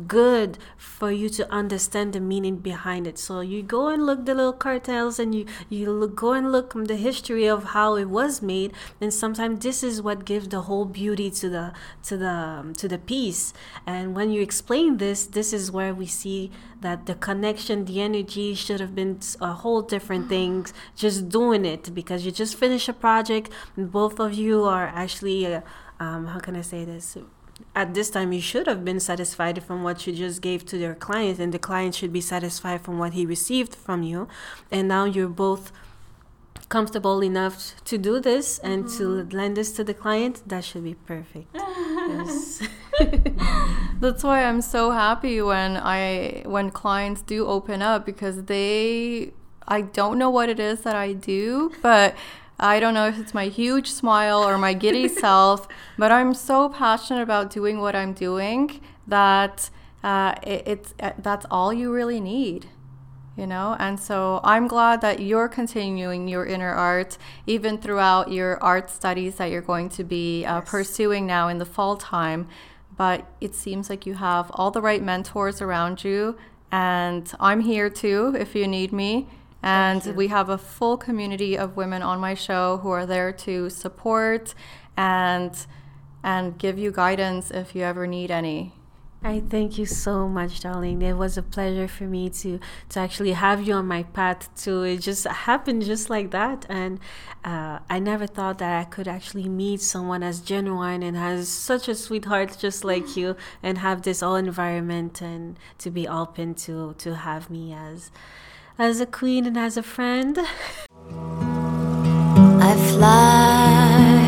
good 0.06 0.58
for 0.76 1.10
you 1.10 1.28
to 1.28 1.50
understand 1.52 2.12
the 2.12 2.20
meaning 2.20 2.56
behind 2.56 3.06
it. 3.06 3.18
So 3.18 3.40
you 3.40 3.62
go 3.62 3.88
and 3.88 4.06
look 4.06 4.24
the 4.24 4.34
little 4.34 4.52
cartels 4.52 5.18
and 5.18 5.34
you 5.34 5.46
you 5.68 5.90
look, 5.90 6.16
go 6.16 6.32
and 6.32 6.50
look 6.50 6.72
the 6.74 6.96
history 6.96 7.46
of 7.46 7.64
how 7.64 7.96
it 7.96 8.06
was 8.06 8.40
made 8.40 8.72
and 9.00 9.12
sometimes 9.12 9.62
this 9.62 9.82
is 9.82 10.00
what 10.00 10.24
gives 10.24 10.48
the 10.48 10.62
whole 10.62 10.84
beauty 10.84 11.30
to 11.30 11.48
the 11.48 11.72
to 12.04 12.16
the 12.16 12.28
um, 12.28 12.72
to 12.74 12.88
the 12.88 12.98
piece. 12.98 13.52
And 13.86 14.16
when 14.16 14.30
you 14.30 14.40
explain 14.40 14.96
this, 14.96 15.26
this 15.26 15.52
is 15.52 15.70
where 15.70 15.94
we 15.94 16.06
see 16.06 16.50
that 16.80 17.06
the 17.06 17.14
connection, 17.14 17.84
the 17.84 18.00
energy 18.00 18.54
should 18.54 18.80
have 18.80 18.94
been 18.94 19.20
a 19.40 19.52
whole 19.52 19.82
different 19.82 20.28
things 20.28 20.72
just 20.96 21.28
doing 21.28 21.64
it 21.64 21.94
because 21.94 22.24
you 22.24 22.32
just 22.32 22.56
finished 22.56 22.88
a 22.88 22.92
project 22.92 23.50
and 23.76 23.90
both 23.90 24.18
of 24.18 24.34
you 24.34 24.64
are 24.64 24.86
actually 24.86 25.46
uh, 25.46 25.60
um, 26.00 26.26
how 26.26 26.38
can 26.38 26.56
I 26.56 26.62
say 26.62 26.84
this 26.84 27.16
at 27.74 27.94
this 27.94 28.10
time 28.10 28.32
you 28.32 28.40
should 28.40 28.66
have 28.66 28.84
been 28.84 29.00
satisfied 29.00 29.62
from 29.62 29.82
what 29.82 30.06
you 30.06 30.12
just 30.12 30.42
gave 30.42 30.64
to 30.66 30.76
your 30.76 30.94
client 30.94 31.38
and 31.38 31.52
the 31.52 31.58
client 31.58 31.94
should 31.94 32.12
be 32.12 32.20
satisfied 32.20 32.80
from 32.82 32.98
what 32.98 33.12
he 33.14 33.26
received 33.26 33.74
from 33.74 34.02
you. 34.02 34.28
And 34.70 34.88
now 34.88 35.04
you're 35.04 35.28
both 35.28 35.72
comfortable 36.68 37.22
enough 37.22 37.74
to 37.84 37.98
do 37.98 38.20
this 38.20 38.58
and 38.58 38.84
mm-hmm. 38.84 39.28
to 39.28 39.36
lend 39.36 39.56
this 39.56 39.72
to 39.72 39.84
the 39.84 39.94
client 39.94 40.42
that 40.46 40.64
should 40.64 40.84
be 40.84 40.94
perfect. 40.94 41.48
Yes. 41.54 42.62
That's 44.00 44.22
why 44.22 44.44
i'm 44.44 44.60
so 44.60 44.90
happy 44.90 45.40
when 45.40 45.76
i 45.76 46.42
when 46.44 46.70
clients 46.70 47.22
do 47.22 47.46
open 47.46 47.82
up 47.82 48.04
because 48.06 48.44
they 48.44 49.32
i 49.66 49.80
don't 49.80 50.18
know 50.18 50.30
what 50.30 50.48
it 50.48 50.60
is 50.60 50.82
that 50.82 50.94
i 50.94 51.12
do 51.12 51.72
but 51.82 52.14
I 52.58 52.78
don't 52.78 52.94
know 52.94 53.06
if 53.08 53.18
it's 53.18 53.34
my 53.34 53.46
huge 53.48 53.90
smile 53.90 54.42
or 54.42 54.56
my 54.58 54.74
giddy 54.74 55.08
self, 55.24 55.66
but 55.98 56.12
I'm 56.12 56.34
so 56.34 56.68
passionate 56.68 57.22
about 57.22 57.50
doing 57.50 57.80
what 57.80 57.96
I'm 57.96 58.12
doing 58.12 58.80
that 59.06 59.70
uh, 60.02 60.34
it, 60.42 60.62
it's 60.66 60.94
uh, 61.00 61.12
that's 61.18 61.46
all 61.50 61.72
you 61.72 61.92
really 61.92 62.20
need, 62.20 62.66
you 63.36 63.46
know. 63.46 63.74
And 63.78 63.98
so 63.98 64.40
I'm 64.44 64.68
glad 64.68 65.00
that 65.00 65.20
you're 65.20 65.48
continuing 65.48 66.28
your 66.28 66.46
inner 66.46 66.70
art 66.70 67.18
even 67.46 67.78
throughout 67.78 68.30
your 68.30 68.62
art 68.62 68.90
studies 68.90 69.36
that 69.36 69.50
you're 69.50 69.62
going 69.62 69.88
to 69.90 70.04
be 70.04 70.44
uh, 70.44 70.60
yes. 70.60 70.70
pursuing 70.70 71.26
now 71.26 71.48
in 71.48 71.58
the 71.58 71.66
fall 71.66 71.96
time. 71.96 72.48
But 72.96 73.26
it 73.40 73.56
seems 73.56 73.90
like 73.90 74.06
you 74.06 74.14
have 74.14 74.50
all 74.54 74.70
the 74.70 74.80
right 74.80 75.02
mentors 75.02 75.60
around 75.60 76.04
you, 76.04 76.36
and 76.70 77.32
I'm 77.40 77.60
here 77.60 77.90
too 77.90 78.36
if 78.38 78.54
you 78.54 78.68
need 78.68 78.92
me 78.92 79.26
and 79.64 80.14
we 80.14 80.28
have 80.28 80.50
a 80.50 80.58
full 80.58 80.98
community 80.98 81.56
of 81.56 81.74
women 81.74 82.02
on 82.02 82.20
my 82.20 82.34
show 82.34 82.76
who 82.82 82.90
are 82.90 83.06
there 83.06 83.32
to 83.32 83.70
support 83.70 84.54
and 84.94 85.66
and 86.22 86.58
give 86.58 86.78
you 86.78 86.92
guidance 86.92 87.50
if 87.50 87.74
you 87.74 87.82
ever 87.82 88.06
need 88.06 88.30
any. 88.30 88.72
I 89.22 89.40
thank 89.40 89.78
you 89.78 89.86
so 89.86 90.28
much, 90.28 90.60
darling. 90.60 91.00
It 91.00 91.14
was 91.14 91.38
a 91.38 91.42
pleasure 91.42 91.88
for 91.88 92.04
me 92.04 92.28
to 92.28 92.60
to 92.90 93.00
actually 93.00 93.32
have 93.32 93.66
you 93.66 93.72
on 93.72 93.86
my 93.86 94.02
path 94.02 94.54
too. 94.54 94.82
It 94.82 94.98
just 94.98 95.26
happened 95.26 95.82
just 95.86 96.10
like 96.10 96.30
that, 96.32 96.66
and 96.68 97.00
uh, 97.42 97.78
I 97.88 98.00
never 98.00 98.26
thought 98.26 98.58
that 98.58 98.78
I 98.82 98.84
could 98.84 99.08
actually 99.08 99.48
meet 99.48 99.80
someone 99.80 100.22
as 100.22 100.40
genuine 100.40 101.02
and 101.02 101.16
has 101.16 101.48
such 101.48 101.88
a 101.88 101.94
sweetheart 101.94 102.58
just 102.58 102.84
like 102.84 103.16
you, 103.16 103.34
and 103.62 103.78
have 103.78 104.02
this 104.02 104.22
all 104.22 104.36
environment 104.36 105.22
and 105.22 105.58
to 105.78 105.90
be 105.90 106.06
open 106.06 106.54
to 106.66 106.94
to 106.98 107.14
have 107.14 107.48
me 107.48 107.72
as 107.72 108.10
as 108.78 109.00
a 109.00 109.06
queen 109.06 109.46
and 109.46 109.56
as 109.56 109.76
a 109.76 109.82
friend. 109.82 110.38
I 112.60 112.74
fly 112.92 114.24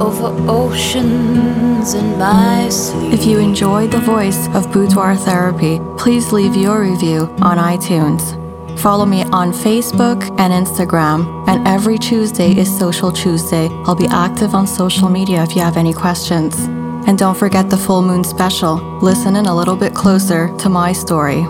over 0.00 0.28
oceans 0.50 1.94
in 1.94 2.18
my 2.18 2.68
sleep. 2.68 3.14
If 3.14 3.24
you 3.24 3.38
enjoyed 3.38 3.92
the 3.92 3.98
voice 3.98 4.48
of 4.48 4.70
Boudoir 4.72 5.16
Therapy, 5.16 5.80
please 5.96 6.32
leave 6.32 6.54
your 6.54 6.82
review 6.82 7.34
on 7.40 7.56
iTunes. 7.58 8.42
Follow 8.78 9.06
me 9.06 9.22
on 9.24 9.52
Facebook 9.52 10.22
and 10.38 10.52
Instagram, 10.52 11.48
and 11.48 11.66
every 11.66 11.96
Tuesday 11.98 12.54
is 12.56 12.78
Social 12.78 13.10
Tuesday. 13.10 13.68
I'll 13.86 13.94
be 13.94 14.06
active 14.08 14.54
on 14.54 14.66
social 14.66 15.08
media 15.08 15.42
if 15.42 15.56
you 15.56 15.62
have 15.62 15.78
any 15.78 15.94
questions. 15.94 16.54
And 17.08 17.16
don't 17.16 17.36
forget 17.36 17.70
the 17.70 17.78
full 17.78 18.02
moon 18.02 18.22
special. 18.22 18.74
Listen 19.00 19.36
in 19.36 19.46
a 19.46 19.56
little 19.56 19.76
bit 19.76 19.94
closer 19.94 20.54
to 20.58 20.68
my 20.68 20.92
story. 20.92 21.46